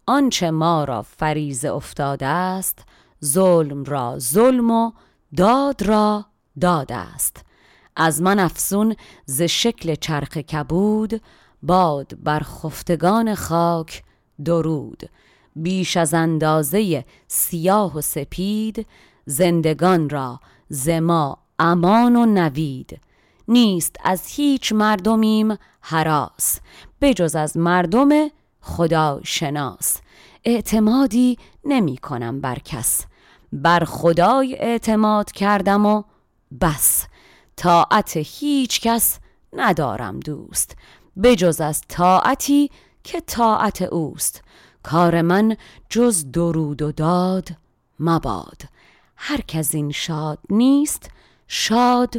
آنچه 0.07 0.51
ما 0.51 0.85
را 0.85 1.03
فریز 1.03 1.65
افتاده 1.65 2.27
است 2.27 2.79
ظلم 3.25 3.85
را 3.85 4.19
ظلم 4.19 4.71
و 4.71 4.93
داد 5.37 5.83
را 5.83 6.25
داد 6.61 6.93
است. 6.93 7.45
از 7.97 8.23
من 8.23 8.39
افسون 8.39 8.97
ز 9.27 9.43
شکل 9.43 9.95
چرخ 9.95 10.37
کبود 10.37 11.21
باد 11.63 12.23
بر 12.23 12.41
خفتگان 12.41 13.35
خاک 13.35 14.03
درود. 14.45 15.11
بیش 15.57 15.97
از 15.97 16.15
اندازه 16.15 17.05
سیاه 17.29 17.97
و 17.97 18.01
سپید 18.01 18.87
زندگان 19.27 20.09
را 20.09 20.41
زما 20.69 21.39
امان 21.59 22.17
و 22.17 22.27
نوید. 22.27 23.01
نیست 23.49 23.97
از 24.05 24.27
هیچ 24.27 24.73
مردمیم 24.73 25.57
حراس 25.81 26.61
بجز 27.01 27.37
از 27.37 27.57
مردم 27.57 28.09
خدا 28.63 29.21
شناس 29.25 29.97
اعتمادی 30.45 31.39
نمی 31.65 31.97
کنم 31.97 32.41
بر 32.41 32.59
کس. 32.59 33.05
بر 33.53 33.85
خدای 33.85 34.57
اعتماد 34.59 35.33
کردم 35.33 35.87
و 35.87 36.03
بس. 36.61 37.07
طاعت 37.57 38.13
هیچ 38.17 38.81
کس 38.81 39.19
ندارم 39.53 40.21
دوست. 40.21 40.77
بجز 41.23 41.61
از 41.61 41.83
طاعتی 41.89 42.71
که 43.05 43.21
طاعت 43.21 43.83
اوست. 43.83 44.43
کار 44.83 45.23
من 45.23 45.57
جز 45.89 46.31
درود 46.33 46.83
و 46.83 46.93
داد 46.93 47.49
مباد. 48.01 48.63
هر 49.17 49.41
کس 49.41 49.75
این 49.75 49.91
شاد 49.91 50.39
نیست 50.51 51.11
شاد 51.47 52.15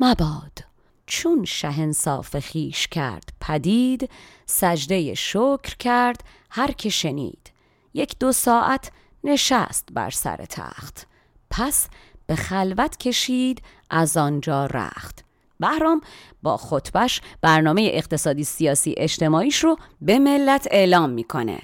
مباد. 0.00 0.64
چون 1.06 1.44
شهنصاف 1.44 2.38
خیش 2.38 2.88
کرد 2.88 3.32
پدید 3.40 4.10
سجده 4.50 5.14
شکر 5.14 5.76
کرد 5.78 6.24
هر 6.50 6.72
که 6.72 6.88
شنید. 6.88 7.52
یک 7.94 8.18
دو 8.20 8.32
ساعت 8.32 8.90
نشست 9.24 9.88
بر 9.92 10.10
سر 10.10 10.36
تخت. 10.36 11.06
پس 11.50 11.88
به 12.26 12.36
خلوت 12.36 12.96
کشید 12.96 13.62
از 13.90 14.16
آنجا 14.16 14.66
رخت. 14.66 15.24
بهرام 15.60 16.00
با 16.42 16.56
خطبش 16.56 17.20
برنامه 17.40 17.90
اقتصادی 17.92 18.44
سیاسی 18.44 18.94
اجتماعیش 18.96 19.64
رو 19.64 19.76
به 20.00 20.18
ملت 20.18 20.68
اعلام 20.70 21.10
می‌کنه. 21.10 21.58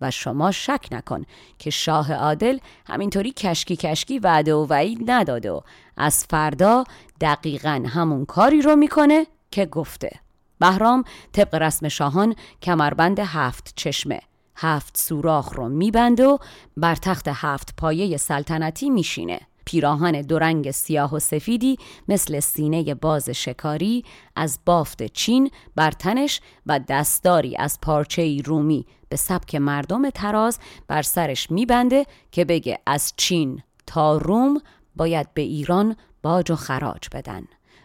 و 0.00 0.10
شما 0.10 0.50
شک 0.50 0.88
نکن 0.92 1.24
که 1.58 1.70
شاه 1.70 2.12
عادل 2.12 2.58
همینطوری 2.86 3.30
کشکی 3.30 3.76
کشکی 3.76 4.18
وعده 4.18 4.54
و 4.54 4.66
وعید 4.66 5.10
نداده 5.10 5.50
و 5.50 5.60
از 5.96 6.24
فردا 6.30 6.84
دقیقا 7.20 7.84
همون 7.88 8.24
کاری 8.24 8.62
رو 8.62 8.76
می‌کنه 8.76 9.26
که 9.50 9.66
گفته. 9.66 10.23
بهرام 10.64 11.04
طبق 11.32 11.54
رسم 11.54 11.88
شاهان 11.88 12.34
کمربند 12.62 13.18
هفت 13.18 13.72
چشمه. 13.76 14.20
هفت 14.56 14.96
سوراخ 14.96 15.52
رو 15.52 15.68
میبنده 15.68 16.26
و 16.26 16.38
بر 16.76 16.94
تخت 16.94 17.28
هفت 17.28 17.76
پایه 17.76 18.16
سلطنتی 18.16 18.90
میشینه. 18.90 19.40
پیراهن 19.64 20.22
دو 20.22 20.38
رنگ 20.38 20.70
سیاه 20.70 21.14
و 21.14 21.18
سفیدی 21.18 21.76
مثل 22.08 22.40
سینه 22.40 22.94
باز 22.94 23.30
شکاری 23.30 24.04
از 24.36 24.58
بافت 24.66 25.02
چین 25.02 25.50
بر 25.76 25.90
تنش 25.90 26.40
و 26.66 26.80
دستداری 26.88 27.56
از 27.56 27.80
پارچه 27.80 28.42
رومی 28.44 28.86
به 29.08 29.16
سبک 29.16 29.54
مردم 29.54 30.10
تراز 30.10 30.58
بر 30.88 31.02
سرش 31.02 31.50
میبنده 31.50 32.06
که 32.32 32.44
بگه 32.44 32.78
از 32.86 33.12
چین 33.16 33.62
تا 33.86 34.16
روم 34.16 34.60
باید 34.96 35.34
به 35.34 35.42
ایران 35.42 35.96
باج 36.22 36.50
و 36.50 36.56
خراج 36.56 37.08
بدن. 37.12 37.44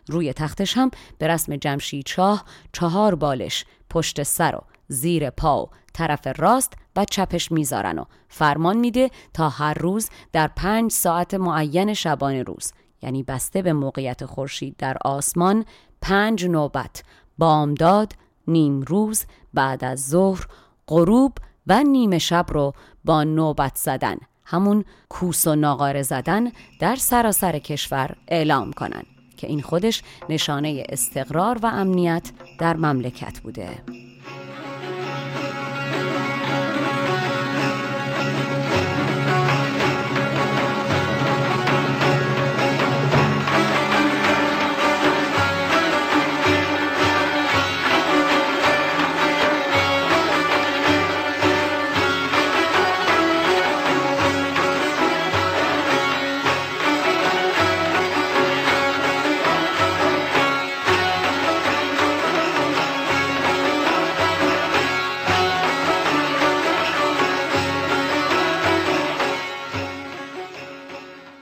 روی 0.10 0.34
تختش 0.34 0.78
هم 0.78 0.92
به 1.18 1.28
رسم 1.28 1.56
جمشید 1.56 2.08
شاه 2.08 2.44
چهار 2.74 3.16
بالش 3.16 3.66
پشت 3.90 4.24
سر 4.24 4.56
و 4.56 4.62
زیر 4.88 5.30
پا 5.30 5.64
و 5.64 5.70
طرف 5.94 6.28
راست 6.40 6.74
و 6.96 7.06
چپش 7.06 7.52
می‌ذارن 7.52 8.00
و 8.00 8.04
فرمان 8.30 8.78
میده 8.78 9.10
تا 9.34 9.50
هر 9.50 9.74
روز 9.74 10.10
در 10.34 10.48
پنج 10.48 10.92
ساعت 10.92 11.34
معین 11.34 11.94
شبانه 11.94 12.44
روز 12.44 12.72
یعنی 13.02 13.24
بسته 13.24 13.62
به 13.62 13.74
موقعیت 13.74 14.26
خورشید 14.26 14.76
در 14.78 14.98
آسمان 15.06 15.66
پنج 16.02 16.46
نوبت 16.46 17.04
بامداد 17.38 18.14
نیم 18.48 18.82
روز 18.82 19.26
بعد 19.54 19.84
از 19.84 20.08
ظهر 20.08 20.46
غروب 20.88 21.38
و 21.68 21.84
نیمه 21.84 22.18
شب 22.18 22.46
رو 22.50 22.74
با 23.06 23.24
نوبت 23.24 23.76
زدن 23.76 24.18
همون 24.46 24.86
کوس 25.10 25.48
و 25.48 25.56
ناقاره 25.56 26.02
زدن 26.02 26.52
در 26.80 26.96
سراسر 26.96 27.60
کشور 27.60 28.16
اعلام 28.28 28.74
کنن. 28.74 29.04
که 29.40 29.48
این 29.48 29.62
خودش 29.62 30.04
نشانه 30.30 30.84
استقرار 30.90 31.60
و 31.64 31.66
امنیت 31.66 32.32
در 32.60 32.76
مملکت 32.76 33.40
بوده. 33.40 33.70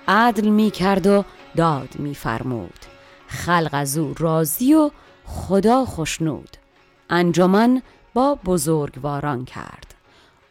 عدل 0.08 0.50
می 0.50 0.72
کرد 0.72 1.08
و 1.08 1.24
داد 1.56 2.00
می 2.00 2.16
فرمود 2.16 2.80
خلق 3.28 3.70
از 3.72 3.98
او 3.98 4.14
راضی 4.20 4.74
و 4.74 4.92
خدا 5.26 5.86
خشنود. 5.86 6.58
انجمن 7.10 7.82
با 8.14 8.36
بزرگواران 8.36 9.46
کرد. 9.46 9.96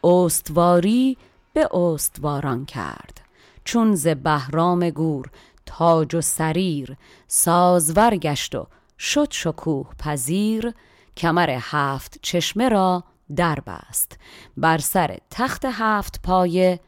استواری 0.03 1.17
به 1.53 1.75
استواران 1.75 2.65
کرد. 2.65 3.21
چون 3.63 3.95
ز 3.95 4.07
بهرام 4.07 4.89
گور 4.89 5.29
تاج 5.65 6.15
و 6.15 6.21
سریر 6.21 6.97
سازور 7.27 8.15
گشت 8.15 8.55
و 8.55 8.67
شد 8.99 9.27
شکوه 9.31 9.89
پذیر 9.99 10.73
کمر 11.17 11.57
هفت 11.61 12.19
چشمه 12.21 12.69
را 12.69 13.03
در 13.35 13.59
بست. 13.59 14.19
بر 14.57 14.77
سر 14.77 15.17
تخت 15.31 15.65
هفت 15.65 16.21
پایه 16.23 16.79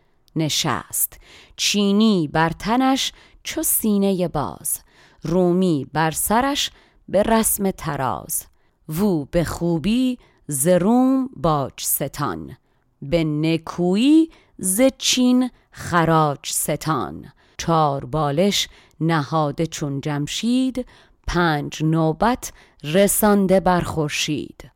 نشست. 0.42 1.20
چینی 1.56 2.30
بر 2.34 2.50
تنش 2.50 3.12
چو 3.44 3.64
سینه 3.64 4.28
باز. 4.28 4.80
رومی 5.24 5.88
بر 5.94 6.12
سرش 6.12 6.72
به 7.10 7.24
رسم 7.24 7.72
تراز 7.72 8.46
وو 8.90 9.26
به 9.26 9.44
خوبی 9.44 10.18
ز 10.48 10.68
روم 10.68 11.30
باج 11.36 11.74
ستان. 11.82 12.58
به 13.02 13.24
نکویی 13.24 14.30
ز 14.58 14.82
چین 14.98 15.50
خراج 15.72 16.40
ستان. 16.46 17.26
چار 17.58 18.06
بالش 18.06 18.68
نهاده 19.00 19.68
چون 19.68 20.02
جمشید. 20.02 20.86
پنج 21.28 21.84
نوبت 21.84 22.54
رسانده 22.84 23.60
بر 23.60 23.82
خورشید. 23.82 24.72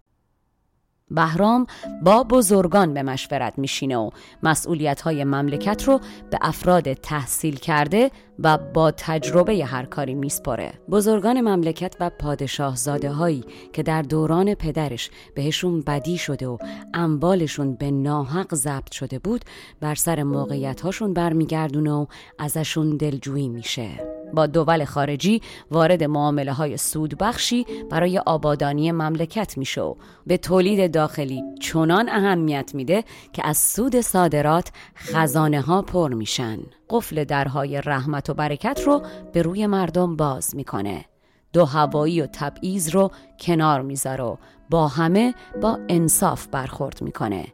بهرام 1.13 1.67
با 2.01 2.23
بزرگان 2.23 2.93
به 2.93 3.03
مشورت 3.03 3.53
میشینه 3.57 3.97
و 3.97 4.09
مسئولیت 4.43 5.01
های 5.01 5.23
مملکت 5.23 5.83
رو 5.83 5.99
به 6.31 6.37
افراد 6.41 6.93
تحصیل 6.93 7.55
کرده 7.55 8.11
و 8.39 8.57
با 8.57 8.91
تجربه 8.91 9.65
هر 9.65 9.85
کاری 9.85 10.13
میسپره 10.13 10.73
بزرگان 10.89 11.41
مملکت 11.41 11.95
و 11.99 12.09
پادشاه 12.09 12.75
زاده 12.75 13.11
هایی 13.11 13.43
که 13.73 13.83
در 13.83 14.01
دوران 14.01 14.55
پدرش 14.55 15.09
بهشون 15.35 15.81
بدی 15.81 16.17
شده 16.17 16.47
و 16.47 16.57
اموالشون 16.93 17.75
به 17.75 17.91
ناحق 17.91 18.55
ضبط 18.55 18.91
شده 18.91 19.19
بود 19.19 19.41
بر 19.79 19.95
سر 19.95 20.23
موقعیت 20.23 20.81
هاشون 20.81 21.13
برمیگردونه 21.13 21.91
و 21.91 22.05
ازشون 22.39 22.97
دلجویی 22.97 23.49
میشه. 23.49 23.89
با 24.33 24.45
دول 24.45 24.85
خارجی 24.85 25.41
وارد 25.71 26.03
معامله 26.03 26.53
های 26.53 26.77
سودبخشی 26.77 27.65
برای 27.91 28.19
آبادانی 28.19 28.91
مملکت 28.91 29.57
میشه 29.57 29.81
و 29.81 29.95
به 30.27 30.37
تولید 30.37 30.93
داخلی 30.93 31.43
چنان 31.61 32.09
اهمیت 32.09 32.71
میده 32.75 33.03
که 33.33 33.47
از 33.47 33.57
سود 33.57 34.01
صادرات 34.01 34.71
خزانه 34.95 35.61
ها 35.61 35.81
پر 35.81 36.13
میشن. 36.13 36.59
قفل 36.89 37.23
درهای 37.23 37.81
رحمت 37.81 38.22
و 38.29 38.33
برکت 38.33 38.81
رو 38.85 39.01
به 39.33 39.41
روی 39.41 39.67
مردم 39.67 40.15
باز 40.15 40.55
می‌کنه. 40.55 41.05
دو 41.53 41.65
هوایی 41.65 42.21
و 42.21 42.25
تبعیض 42.25 42.89
رو 42.89 43.11
کنار 43.39 43.81
می‌ذاره 43.81 44.23
و 44.23 44.35
با 44.69 44.87
همه 44.87 45.35
با 45.61 45.79
انصاف 45.89 46.47
برخورد 46.47 47.01
می‌کنه. 47.01 47.45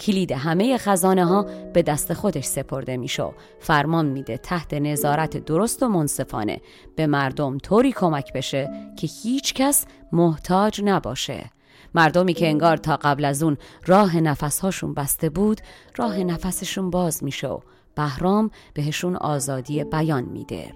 کلید 0.00 0.32
همه 0.32 0.78
خزانه 0.78 1.24
ها 1.24 1.46
به 1.72 1.82
دست 1.82 2.14
خودش 2.14 2.44
سپرده 2.44 2.96
میشو 2.96 3.34
فرمان 3.60 4.06
میده 4.06 4.36
تحت 4.36 4.74
نظارت 4.74 5.36
درست 5.36 5.82
و 5.82 5.88
منصفانه 5.88 6.60
به 6.96 7.06
مردم 7.06 7.58
طوری 7.58 7.92
کمک 7.92 8.32
بشه 8.32 8.70
که 8.96 9.06
هیچ 9.22 9.54
کس 9.54 9.86
محتاج 10.12 10.80
نباشه. 10.84 11.50
مردمی 11.94 12.34
که 12.34 12.48
انگار 12.48 12.76
تا 12.76 12.96
قبل 12.96 13.24
از 13.24 13.42
اون 13.42 13.56
راه 13.86 14.16
نفسهاشون 14.16 14.94
بسته 14.94 15.30
بود 15.30 15.60
راه 15.96 16.18
نفسشون 16.18 16.90
باز 16.90 17.24
میشه 17.24 17.58
بهرام 17.98 18.50
بهشون 18.74 19.16
آزادی 19.16 19.84
بیان 19.84 20.24
میده. 20.24 20.74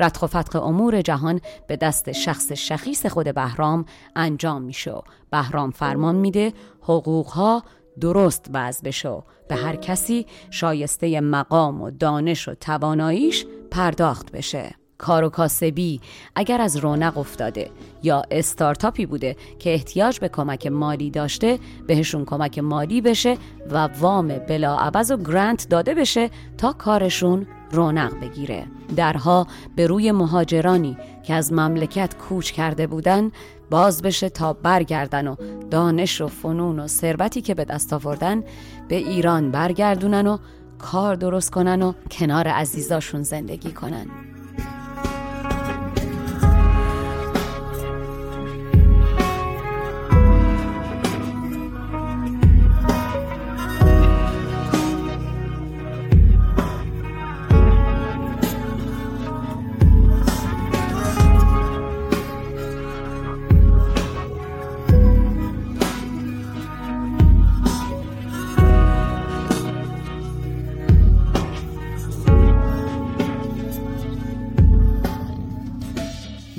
ردخ 0.00 0.22
و 0.22 0.26
فتق 0.26 0.62
امور 0.62 1.02
جهان 1.02 1.40
به 1.68 1.76
دست 1.76 2.12
شخص 2.12 2.52
شخیص 2.52 3.06
خود 3.06 3.34
بهرام 3.34 3.84
انجام 4.16 4.62
میشه. 4.62 4.94
بهرام 5.30 5.70
فرمان 5.70 6.14
میده 6.14 6.52
حقوقها 6.82 7.62
درست 8.00 8.50
وضع 8.54 8.82
بشو 8.84 9.24
به 9.48 9.54
هر 9.54 9.76
کسی 9.76 10.26
شایسته 10.50 11.20
مقام 11.20 11.82
و 11.82 11.90
دانش 11.90 12.48
و 12.48 12.54
تواناییش 12.54 13.46
پرداخت 13.70 14.32
بشه. 14.32 14.79
کار 15.00 15.24
و 15.24 15.28
کاسبی 15.28 16.00
اگر 16.34 16.60
از 16.60 16.76
رونق 16.76 17.18
افتاده 17.18 17.70
یا 18.02 18.22
استارتاپی 18.30 19.06
بوده 19.06 19.36
که 19.58 19.72
احتیاج 19.72 20.20
به 20.20 20.28
کمک 20.28 20.66
مالی 20.66 21.10
داشته 21.10 21.58
بهشون 21.86 22.24
کمک 22.24 22.58
مالی 22.58 23.00
بشه 23.00 23.36
و 23.70 23.88
وام 24.00 24.28
بلا 24.28 24.76
عوض 24.76 25.10
و 25.10 25.16
گرانت 25.16 25.68
داده 25.68 25.94
بشه 25.94 26.30
تا 26.58 26.72
کارشون 26.72 27.46
رونق 27.72 28.20
بگیره. 28.20 28.66
درها 28.96 29.46
به 29.76 29.86
روی 29.86 30.12
مهاجرانی 30.12 30.96
که 31.22 31.34
از 31.34 31.52
مملکت 31.52 32.16
کوچ 32.16 32.50
کرده 32.50 32.86
بودن 32.86 33.30
باز 33.70 34.02
بشه 34.02 34.28
تا 34.28 34.52
برگردن 34.52 35.28
و 35.28 35.36
دانش 35.70 36.20
و 36.20 36.28
فنون 36.28 36.78
و 36.78 36.86
ثروتی 36.86 37.40
که 37.40 37.54
به 37.54 37.64
دست 37.64 37.92
آوردن 37.92 38.42
به 38.88 38.96
ایران 38.96 39.50
برگردونن 39.50 40.26
و 40.26 40.38
کار 40.78 41.14
درست 41.14 41.50
کنن 41.50 41.82
و 41.82 41.92
کنار 42.10 42.48
عزیزاشون 42.48 43.22
زندگی 43.22 43.72
کنن. 43.72 44.29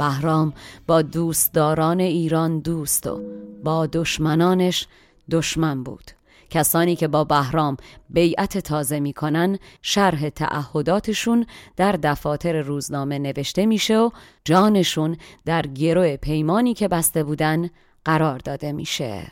بهرام 0.01 0.53
با 0.87 1.01
دوستداران 1.01 1.99
ایران 1.99 2.59
دوست 2.59 3.07
و 3.07 3.21
با 3.63 3.85
دشمنانش 3.85 4.87
دشمن 5.31 5.83
بود. 5.83 6.11
کسانی 6.49 6.95
که 6.95 7.07
با 7.07 7.23
بهرام 7.23 7.77
بیعت 8.09 8.57
تازه 8.57 8.99
می‌کنن 8.99 9.59
شرح 9.81 10.29
تعهداتشون 10.29 11.45
در 11.75 11.91
دفاتر 11.91 12.61
روزنامه 12.61 13.19
نوشته 13.19 13.65
میشه 13.65 13.97
و 13.97 14.09
جانشون 14.45 15.17
در 15.45 15.61
گروه 15.61 16.17
پیمانی 16.17 16.73
که 16.73 16.87
بسته 16.87 17.23
بودن 17.23 17.69
قرار 18.05 18.37
داده 18.37 18.71
میشه. 18.71 19.31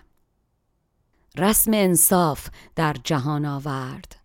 رسم 1.38 1.72
انصاف 1.74 2.48
در 2.76 2.96
جهان 3.04 3.46
آورد. 3.46 4.16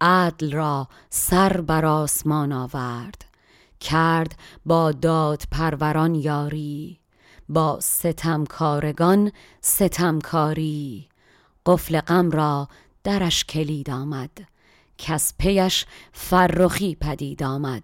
عدل 0.00 0.52
را 0.52 0.88
سر 1.10 1.60
بر 1.60 1.84
آسمان 1.84 2.52
آورد. 2.52 3.35
کرد 3.80 4.38
با 4.66 4.92
داد 4.92 5.42
پروران 5.50 6.14
یاری 6.14 7.00
با 7.48 7.78
ستمکارگان 7.80 9.32
ستمکاری. 9.60 11.08
قفل 11.66 12.00
غم 12.00 12.30
را 12.30 12.68
درش 13.04 13.44
کلید 13.44 13.90
آمد 13.90 14.30
کس 14.98 15.34
پیش 15.38 15.86
فرخی 16.12 16.94
پدید 16.94 17.42
آمد. 17.42 17.82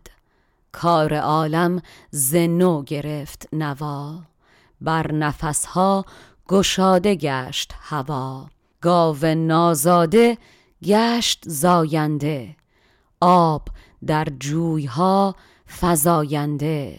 کار 0.73 1.15
عالم 1.15 1.83
زنو 2.11 2.83
گرفت 2.83 3.49
نوا 3.53 4.23
بر 4.81 5.13
نفسها 5.13 6.05
گشاده 6.49 7.15
گشت 7.15 7.73
هوا. 7.81 8.49
گاو 8.81 9.25
نازاده 9.25 10.39
گشت 10.85 11.43
زاینده 11.47 12.57
آب 13.21 13.69
در 14.07 14.29
جویها 14.41 15.35
فزاینده. 15.81 16.99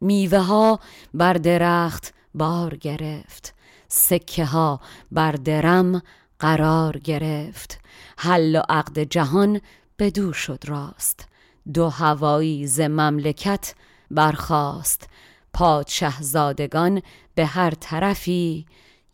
میوه 0.00 0.38
ها 0.38 0.80
بر 1.14 1.32
درخت 1.32 2.14
بار 2.34 2.76
گرفت. 2.76 3.54
سکه 3.88 4.44
ها 4.44 4.80
بر 5.12 5.32
درم 5.32 6.02
قرار 6.38 6.98
گرفت. 6.98 7.78
حل 8.18 8.56
و 8.56 8.62
عقد 8.68 8.98
جهان 8.98 9.60
بدو 9.98 10.32
شد 10.32 10.64
راست. 10.66 11.28
دو 11.74 11.88
هوایی 11.88 12.66
ز 12.66 12.80
مملکت 12.80 13.74
برخاست. 14.10 15.08
پادشه 15.52 16.22
زادگان 16.22 17.02
به 17.34 17.46
هر 17.46 17.70
طرفی 17.70 18.66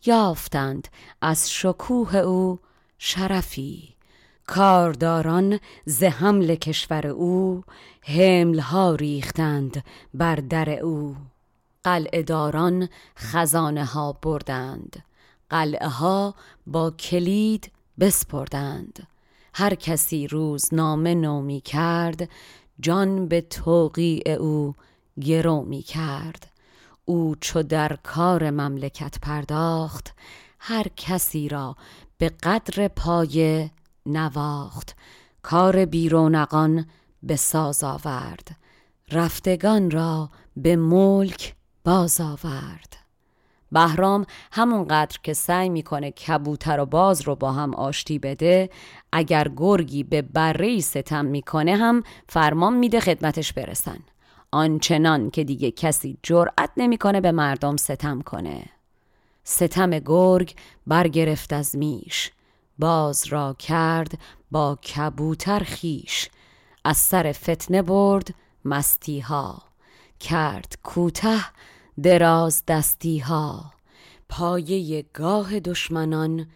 یافتند. 0.05 0.87
از 1.21 1.51
شکوه 1.51 2.15
او 2.15 2.59
شرفی. 2.97 3.94
کارداران 4.47 5.59
ز 5.85 6.03
حمل 6.03 6.55
کشور 6.55 7.07
او 7.07 7.63
حملها 8.01 8.95
ریختند 8.95 9.83
بر 10.13 10.35
در 10.35 10.69
او. 10.69 11.15
قلعه 11.83 12.23
داران 12.23 12.89
خزانه 13.17 13.85
ها 13.85 14.13
بردند. 14.13 15.03
قلعه 15.49 15.87
ها 15.87 16.35
با 16.67 16.91
کلید 16.91 17.71
بسپردند. 17.99 19.07
هر 19.53 19.75
کسی 19.75 20.27
روزنامه 20.27 21.15
نومی 21.15 21.61
کرد 21.61 22.29
جان 22.79 23.27
به 23.27 23.41
توقیع 23.41 24.29
او 24.29 24.75
گرو 25.21 25.61
می 25.61 25.81
کرد. 25.81 26.51
او 27.05 27.35
چو 27.41 27.63
در 27.63 27.97
کار 28.03 28.49
مملکت 28.49 29.19
پرداخت 29.21 30.13
هر 30.59 30.85
کسی 30.97 31.49
را 31.49 31.75
به 32.17 32.29
قدر 32.43 32.87
پایه 32.87 33.71
نواخت. 34.05 34.95
کار 35.41 35.85
بیرونقان 35.85 36.85
به 37.23 37.35
ساز 37.35 37.83
آورد. 37.83 38.47
رفتگان 39.11 39.91
را 39.91 40.29
به 40.57 40.75
ملک 40.75 41.55
باز 41.83 42.21
آورد. 42.21 42.97
بهرام 43.71 44.25
همونقدر 44.51 45.17
که 45.23 45.33
سعی 45.33 45.69
می‌کنه 45.69 46.11
کبوتر 46.11 46.79
و 46.79 46.85
باز 46.85 47.21
رو 47.21 47.35
با 47.35 47.51
هم 47.51 47.75
آشتی 47.75 48.19
بده 48.19 48.69
اگر 49.11 49.51
گرگی 49.55 50.03
به 50.03 50.21
بره 50.21 50.79
ستم 50.79 51.25
می‌کنه 51.25 51.75
هم 51.75 52.03
فرمان 52.29 52.73
میده 52.73 52.99
خدمتش 52.99 53.53
برسن. 53.53 53.99
آنچنان 54.51 55.29
که 55.29 55.43
دیگه 55.43 55.71
کسی 55.71 56.17
جرأت 56.23 56.69
نمی‌کنه 56.77 57.21
به 57.21 57.31
مردم 57.31 57.77
ستم 57.77 58.21
کنه. 58.21 58.63
ستم 59.43 59.99
گرگ 59.99 60.55
برگرفت 60.87 61.53
از 61.53 61.75
میش. 61.75 62.31
باز 62.79 63.27
را 63.27 63.55
کرد 63.59 64.19
با 64.51 64.75
کبوتر 64.75 65.59
خیش 65.59 66.29
از 66.83 66.97
سر 66.97 67.31
فتنه 67.31 67.81
برد 67.81 68.35
مستی 68.65 69.19
ها 69.19 69.61
کرد 70.19 70.77
کوته 70.83 71.39
دراز 72.03 72.63
دستی 72.67 73.19
ها 73.19 73.73
پایه 74.29 75.05
گاه 75.13 75.59
دشمنان 75.59 76.47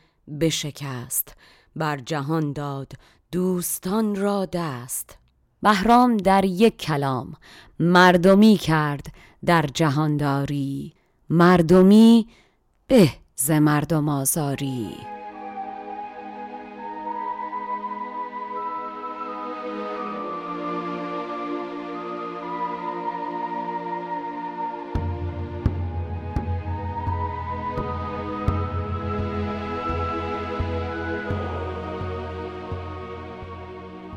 بشکست 0.42 1.36
بر 1.76 1.98
جهان 1.98 2.54
داد 2.54 2.92
دوستان 3.32 4.16
را 4.16 4.46
دست. 4.46 5.18
بهرام 5.62 6.18
در 6.18 6.46
یک 6.46 6.78
کلام 6.78 7.34
مردمی 7.80 8.58
کرد 8.58 9.06
در 9.46 9.66
جهانداری 9.74 10.94
مردمی 11.30 12.28
به 12.88 13.10
ز 13.36 13.52
مردم 13.52 14.10
آزاری. 14.10 15.19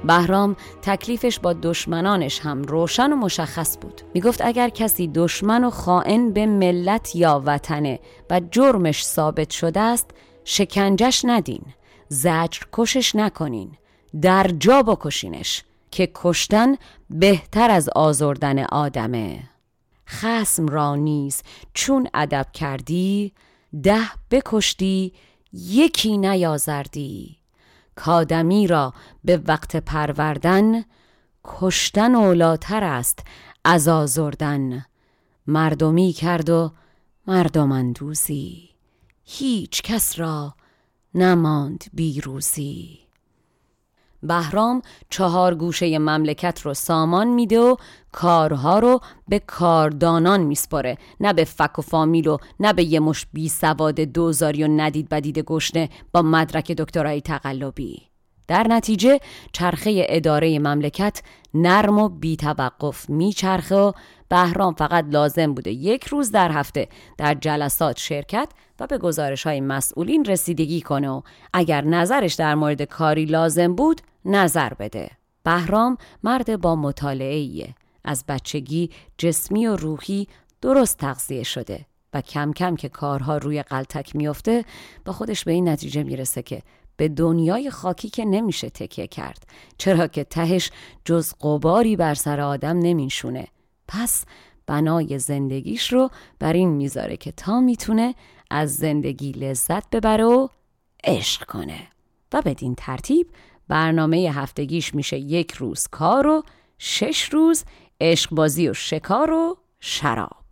بهرام 0.05 0.57
تکلیفش 0.83 1.39
با 1.39 1.53
دشمنانش 1.53 2.41
هم 2.41 2.63
روشن 2.63 3.13
و 3.13 3.17
مشخص 3.17 3.79
بود. 3.81 4.03
می‌گفت 4.15 4.41
اگر 4.45 4.69
کسی 4.69 5.09
دشمن 5.09 5.65
و 5.65 5.71
خائن 5.71 6.33
به 6.33 6.47
ملت 6.47 7.17
یا 7.17 7.43
وطنه 7.47 8.01
و 8.31 8.41
جرمش 8.51 9.05
ثابت 9.05 9.51
شده 9.51 9.81
است 9.81 10.11
شکنجش 10.45 11.25
ندین 11.25 11.63
زجر 12.09 12.63
کشش 12.73 13.17
نکنین 13.17 13.73
در 14.23 14.47
جا 14.59 14.83
بکشینش 14.83 15.63
که 15.91 16.11
کشتن 16.15 16.77
بهتر 17.11 17.71
از 17.71 17.89
آزردن 17.89 18.65
آدمه. 18.65 19.43
خسم 20.09 20.67
را 20.67 20.97
نیز 20.97 21.43
چون 21.75 22.09
ادب 22.15 22.47
کردی 22.53 23.33
ده 23.83 24.05
بکشتی 24.31 25.13
یکی 25.53 26.19
نیازردی. 26.19 27.42
کادمی 27.95 28.67
را 28.67 28.95
به 29.25 29.43
وقت 29.47 29.77
پروردن 29.77 30.85
کشتن 31.45 32.15
اولاتر 32.15 32.85
است 32.85 33.19
از 33.65 33.89
آزردن. 33.89 34.85
مردمی 35.47 36.13
کرد 36.13 36.51
و 36.51 36.73
مردم 37.27 37.73
اندوزی. 37.73 38.69
هیچ 39.25 39.83
کس 39.83 40.19
را 40.19 40.55
نماند 41.15 41.85
بیروزی. 41.93 43.02
بهرام 44.23 44.83
چهار 45.11 45.55
گوشه 45.55 45.99
مملکت 45.99 46.61
رو 46.61 46.75
سامان 46.75 47.29
میده 47.29 47.61
و 47.61 47.77
کارها 48.13 48.79
رو 48.79 49.01
به 49.29 49.39
کاردانان 49.39 50.41
میسپره 50.41 50.99
نه 51.21 51.33
به 51.33 51.45
فک 51.45 51.79
و 51.79 51.83
فامیل 51.83 52.29
و 52.29 52.37
نه 52.61 52.73
به 52.73 52.85
یه 52.85 53.01
مش 53.01 53.27
بی 53.33 53.49
سواد 53.49 54.01
دوزاری 54.01 54.65
و 54.65 54.69
ندید 54.69 55.09
بدید 55.09 55.39
گشنه 55.39 55.89
با 56.13 56.23
مدرک 56.23 56.73
دکترای 56.73 57.21
تقلبی. 57.21 58.13
در 58.49 58.67
نتیجه 58.69 59.21
چرخه 59.53 60.07
اداره 60.09 60.59
مملکت 60.59 61.23
نرم 61.55 61.99
و 61.99 62.09
بی 62.09 62.37
توقف 62.37 63.11
میچرخه 63.11 63.75
و 63.75 63.93
بهرام 64.29 64.75
فقط 64.75 65.05
لازم 65.11 65.55
بوده 65.55 65.71
یک 65.71 66.05
روز 66.05 66.31
در 66.31 66.53
هفته 66.53 66.89
در 67.19 67.35
جلسات 67.35 67.99
شرکت 67.99 68.49
و 68.81 68.87
به 68.87 68.99
گزارش 68.99 69.47
های 69.47 69.61
مسئولین 69.61 70.25
رسیدگی 70.25 70.81
کنه 70.81 71.11
و 71.11 71.21
اگر 71.53 71.85
نظرش 71.85 72.35
در 72.35 72.55
مورد 72.55 72.83
کاری 72.83 73.25
لازم 73.25 73.75
بود 73.75 74.01
نظر 74.25 74.75
بده. 74.75 75.11
بهرام 75.45 75.99
مرد 76.23 76.61
با 76.61 76.77
مطالعه 76.77 77.75
از 78.05 78.25
بچگی 78.29 78.91
جسمی 79.19 79.67
و 79.67 79.77
روحی 79.77 80.29
درست 80.61 80.99
تغذیه 80.99 81.43
شده 81.43 81.87
و 82.15 82.21
کم 82.21 82.53
کم 82.53 82.77
که 82.77 82.89
کارها 82.89 83.37
روی 83.37 83.63
قلتک 83.63 84.17
میفته 84.17 84.65
با 85.05 85.13
خودش 85.13 85.45
به 85.45 85.53
این 85.53 85.69
نتیجه 85.69 86.03
می‌رسه 86.03 86.43
که 86.43 86.63
به 86.97 87.09
دنیای 87.09 87.71
خاکی 87.71 88.11
که 88.11 88.25
نمیشه 88.25 88.71
تکیه 88.71 89.07
کرد. 89.07 89.47
چرا 89.79 90.07
که 90.07 90.25
تهش 90.25 90.71
جز 91.05 91.33
قباری 91.41 91.97
بر 91.97 92.15
سر 92.15 92.41
آدم 92.41 92.79
نمیشونه 92.79 93.47
پس 93.89 94.25
بنای 94.67 95.19
زندگیش 95.19 95.93
رو 95.93 96.11
بر 96.39 96.53
این 96.53 96.69
می‌ذاره 96.69 97.17
که 97.17 97.33
تا 97.33 97.61
می‌تونه 97.61 98.15
از 98.51 98.77
زندگی 98.77 99.33
لذت 99.33 99.91
ببره 99.91 100.25
و 100.25 100.49
عشق 101.05 101.45
کنه. 101.45 101.89
و 102.33 102.43
بدین 102.43 102.75
ترتیب 102.75 103.27
برنامه 103.73 104.17
هفتگیش 104.35 104.95
میشه 104.95 105.19
یک 105.19 105.53
روز 105.53 105.89
کار 105.89 106.27
و 106.27 106.43
شش 106.79 107.25
روز 107.25 107.65
عشق 108.01 108.31
بازی 108.31 108.69
و 108.69 108.75
شکار 108.75 109.31
و 109.31 109.57
شراب. 109.81 110.45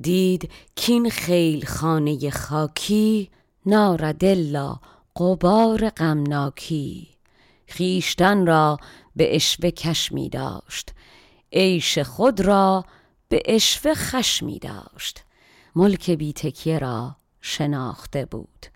دید 0.00 0.50
کین 0.74 1.10
خیل 1.10 1.64
خانه 1.64 2.30
خاکی 2.30 3.30
ناردلا 3.66 4.76
قبار 5.16 5.88
غمناکی. 5.88 7.08
خیشتن 7.66 8.46
را 8.46 8.78
به 9.16 9.36
اشوه 9.36 9.70
کش 9.70 10.12
می 10.12 10.28
داشت. 10.28 10.90
عیش 11.52 11.98
خود 11.98 12.40
را 12.40 12.84
به 13.28 13.42
اشوه 13.44 13.94
خش 13.94 14.42
می 14.42 14.58
داشت. 14.58 15.24
ملک 15.76 16.10
بی 16.10 16.32
تکیه 16.32 16.78
را 16.78 17.16
شناخته 17.40 18.24
بود. 18.24 18.66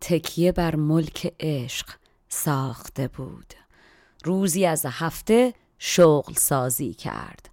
تکیه 0.00 0.52
بر 0.52 0.76
ملک 0.76 1.34
عشق. 1.40 1.98
ساخته 2.28 3.08
بود. 3.08 3.54
روزی 4.24 4.66
از 4.66 4.86
هفته 4.88 5.54
شغل 5.78 6.32
سازی 6.34 6.94
کرد. 6.94 7.50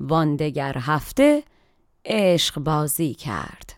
واندگر 0.00 0.78
هفته 0.78 1.42
عشق 2.04 2.60
بازی 2.60 3.14
کرد. 3.14 3.74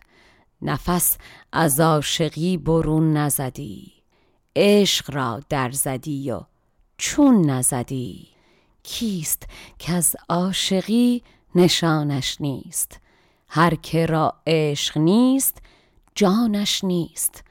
نفس 0.61 1.17
از 1.51 1.79
عاشقی 1.79 2.57
برون 2.57 3.17
نزدی. 3.17 3.93
عشق 4.55 5.11
را 5.15 5.41
در 5.49 5.71
زدی 5.71 6.31
و 6.31 6.41
چون 6.97 7.49
نزدی. 7.49 8.27
کیست 8.83 9.43
که 9.79 9.93
از 9.93 10.15
عاشقی 10.29 11.23
نشانش 11.55 12.41
نیست؟ 12.41 12.99
هر 13.49 13.75
که 13.75 14.05
را 14.05 14.33
عشق 14.47 14.97
نیست 14.97 15.57
جانش 16.15 16.83
نیست. 16.83 17.43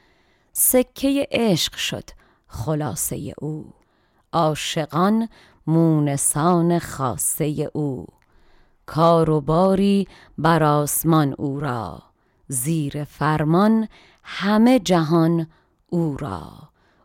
سکه 0.53 1.27
عشق 1.31 1.75
شد. 1.75 2.09
خلاصه 2.53 3.33
او. 3.41 3.73
عاشقان 4.33 5.29
مونسان 5.67 6.79
خاصه 6.79 7.69
او. 7.73 8.07
کار 8.85 9.29
و 9.29 9.41
باری 9.41 10.07
بر 10.37 10.63
آسمان 10.63 11.35
او 11.37 11.59
را. 11.59 12.03
زیر 12.47 13.03
فرمان 13.03 13.87
همه 14.23 14.79
جهان 14.79 15.47
او 15.89 16.17
را. 16.17 16.51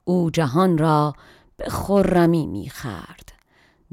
او 0.04 0.30
جهان 0.30 0.78
را 0.78 1.14
به 1.56 1.70
خرمی 1.70 2.46
می 2.46 2.68
خرد. 2.68 3.32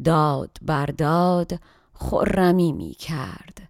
داد 0.03 0.57
بر 0.61 0.85
داد 0.85 1.59
خرمی 1.93 2.71
می 2.71 2.91
کرد. 2.91 3.69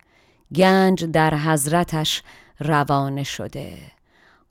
گنج 0.56 1.06
در 1.06 1.36
حضرتش 1.36 2.24
روانه 2.60 3.24
شده. 3.24 3.78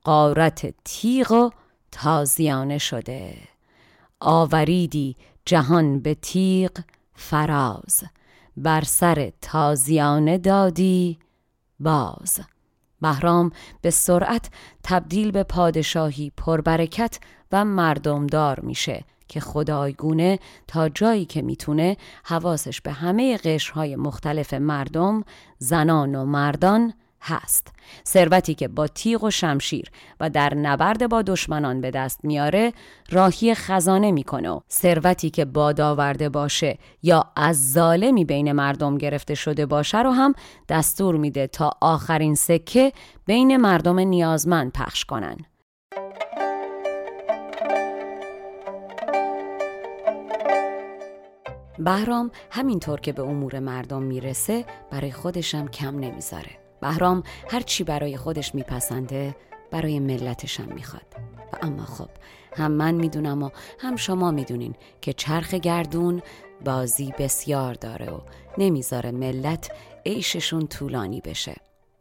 قارت 0.04 0.74
تیغ 0.84 1.32
و 1.32 1.50
تازیانه 1.94 2.78
شده. 2.78 3.36
آوریدی 4.20 5.16
جهان 5.44 6.00
به 6.00 6.14
تیغ 6.14 6.70
فراز. 7.14 8.04
بر 8.56 8.80
سر 8.80 9.32
تازیانه 9.40 10.38
دادی 10.38 11.18
باز. 11.80 12.40
بهرام 13.00 13.50
به 13.80 13.90
سرعت 13.90 14.50
تبدیل 14.82 15.30
به 15.30 15.42
پادشاهی 15.42 16.32
پربرکت 16.36 17.18
و 17.52 17.64
مردمدار 17.64 18.60
میشه 18.60 19.04
که 19.28 19.40
خدایگونه 19.40 20.38
تا 20.66 20.88
جایی 20.88 21.24
که 21.24 21.42
می‌تونه 21.42 21.96
حواسش 22.24 22.80
به 22.80 22.92
همه 22.92 23.36
قشرهای 23.36 23.96
مختلف 23.96 24.54
مردم 24.54 25.24
زنان 25.58 26.14
و 26.14 26.24
مردان 26.24 26.94
هست. 27.24 27.72
ثروتی 28.06 28.54
که 28.54 28.68
با 28.68 28.86
تیغ 28.86 29.24
و 29.24 29.30
شمشیر 29.30 29.90
و 30.20 30.30
در 30.30 30.54
نبرد 30.54 31.08
با 31.08 31.22
دشمنان 31.22 31.80
به 31.80 31.90
دست 31.90 32.24
میاره 32.24 32.72
راهی 33.10 33.54
خزانه 33.54 34.12
می‌کنه 34.12 34.50
و 34.50 34.60
ثروتی 34.70 35.30
که 35.30 35.44
باد 35.44 35.80
آورده 35.80 36.28
باشه 36.28 36.78
یا 37.02 37.24
از 37.36 37.72
ظالمی 37.72 38.24
بین 38.24 38.52
مردم 38.52 38.98
گرفته 38.98 39.34
شده 39.34 39.66
باشه 39.66 40.02
رو 40.02 40.10
هم 40.10 40.34
دستور 40.68 41.16
میده 41.16 41.46
تا 41.46 41.70
آخرین 41.80 42.34
سکه 42.34 42.92
بین 43.26 43.56
مردم 43.56 43.98
نیازمند 43.98 44.72
پخش 44.72 45.04
کنن. 45.04 45.36
بهرام 51.78 52.30
همینطور 52.50 53.00
که 53.00 53.12
به 53.12 53.22
امور 53.22 53.58
مردم 53.58 54.02
می‌رسه 54.02 54.64
برای 54.90 55.12
خودشم 55.12 55.68
کم 55.68 55.98
نمی‌ذاره. 55.98 56.63
بهرام 56.84 57.22
هر 57.50 57.60
چی 57.60 57.84
برای 57.84 58.16
خودش 58.16 58.54
میپسنده 58.54 59.36
برای 59.70 60.00
ملتشم 60.00 60.72
می‌خواد. 60.74 61.06
و 61.52 61.66
اما 61.66 61.84
خب 61.84 62.08
هم 62.56 62.72
من 62.72 62.94
می‌دونم 62.94 63.42
و 63.42 63.50
هم 63.78 63.96
شما 63.96 64.30
می‌دونین 64.30 64.74
که 65.00 65.12
چرخ 65.12 65.54
گردون 65.54 66.22
بازی 66.64 67.14
بسیار 67.18 67.74
داره 67.74 68.10
و 68.10 68.20
نمی‌ذاره 68.58 69.10
ملت 69.10 69.70
عیششون 70.06 70.66
طولانی 70.66 71.20
بشه. 71.20 71.54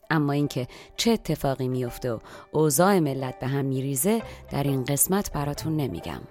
اما 0.10 0.34
اینکه 0.34 0.68
چه 0.98 1.12
اتفاقی 1.12 1.68
میفته 1.68 2.12
و 2.12 2.20
اوضاع 2.52 3.00
ملت 3.00 3.40
به 3.40 3.48
هم 3.48 3.66
میریزه 3.66 4.22
در 4.52 4.64
این 4.64 4.84
قسمت 4.84 5.32
براتون 5.32 5.78
نمیگم. 5.78 6.22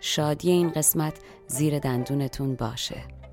شادی 0.00 0.50
این 0.50 0.70
قسمت 0.70 1.14
زیر 1.46 1.78
دندونتون 1.78 2.54
باشه. 2.54 3.23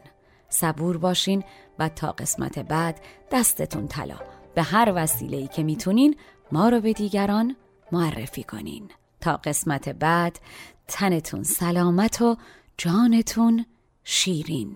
صبور 0.49 0.97
باشین 0.97 1.43
و 1.79 1.89
تا 1.89 2.11
قسمت 2.11 2.59
بعد 2.59 3.01
دستتون 3.31 3.87
طلا. 3.87 4.17
به 4.55 4.61
هر 4.61 4.93
وسیله‌ای 4.95 5.47
که 5.47 5.63
می‌تونین 5.63 6.15
ما 6.51 6.69
رو 6.69 6.81
به 6.81 6.93
دیگران 6.93 7.55
معرفی 7.91 8.43
کنین. 8.43 8.89
تا 9.21 9.37
قسمت 9.37 9.89
بعد 9.89 10.39
تنتون 10.87 11.43
سلامت 11.43 12.21
و 12.21 12.37
جانتون 12.77 13.65
شیرین. 14.03 14.75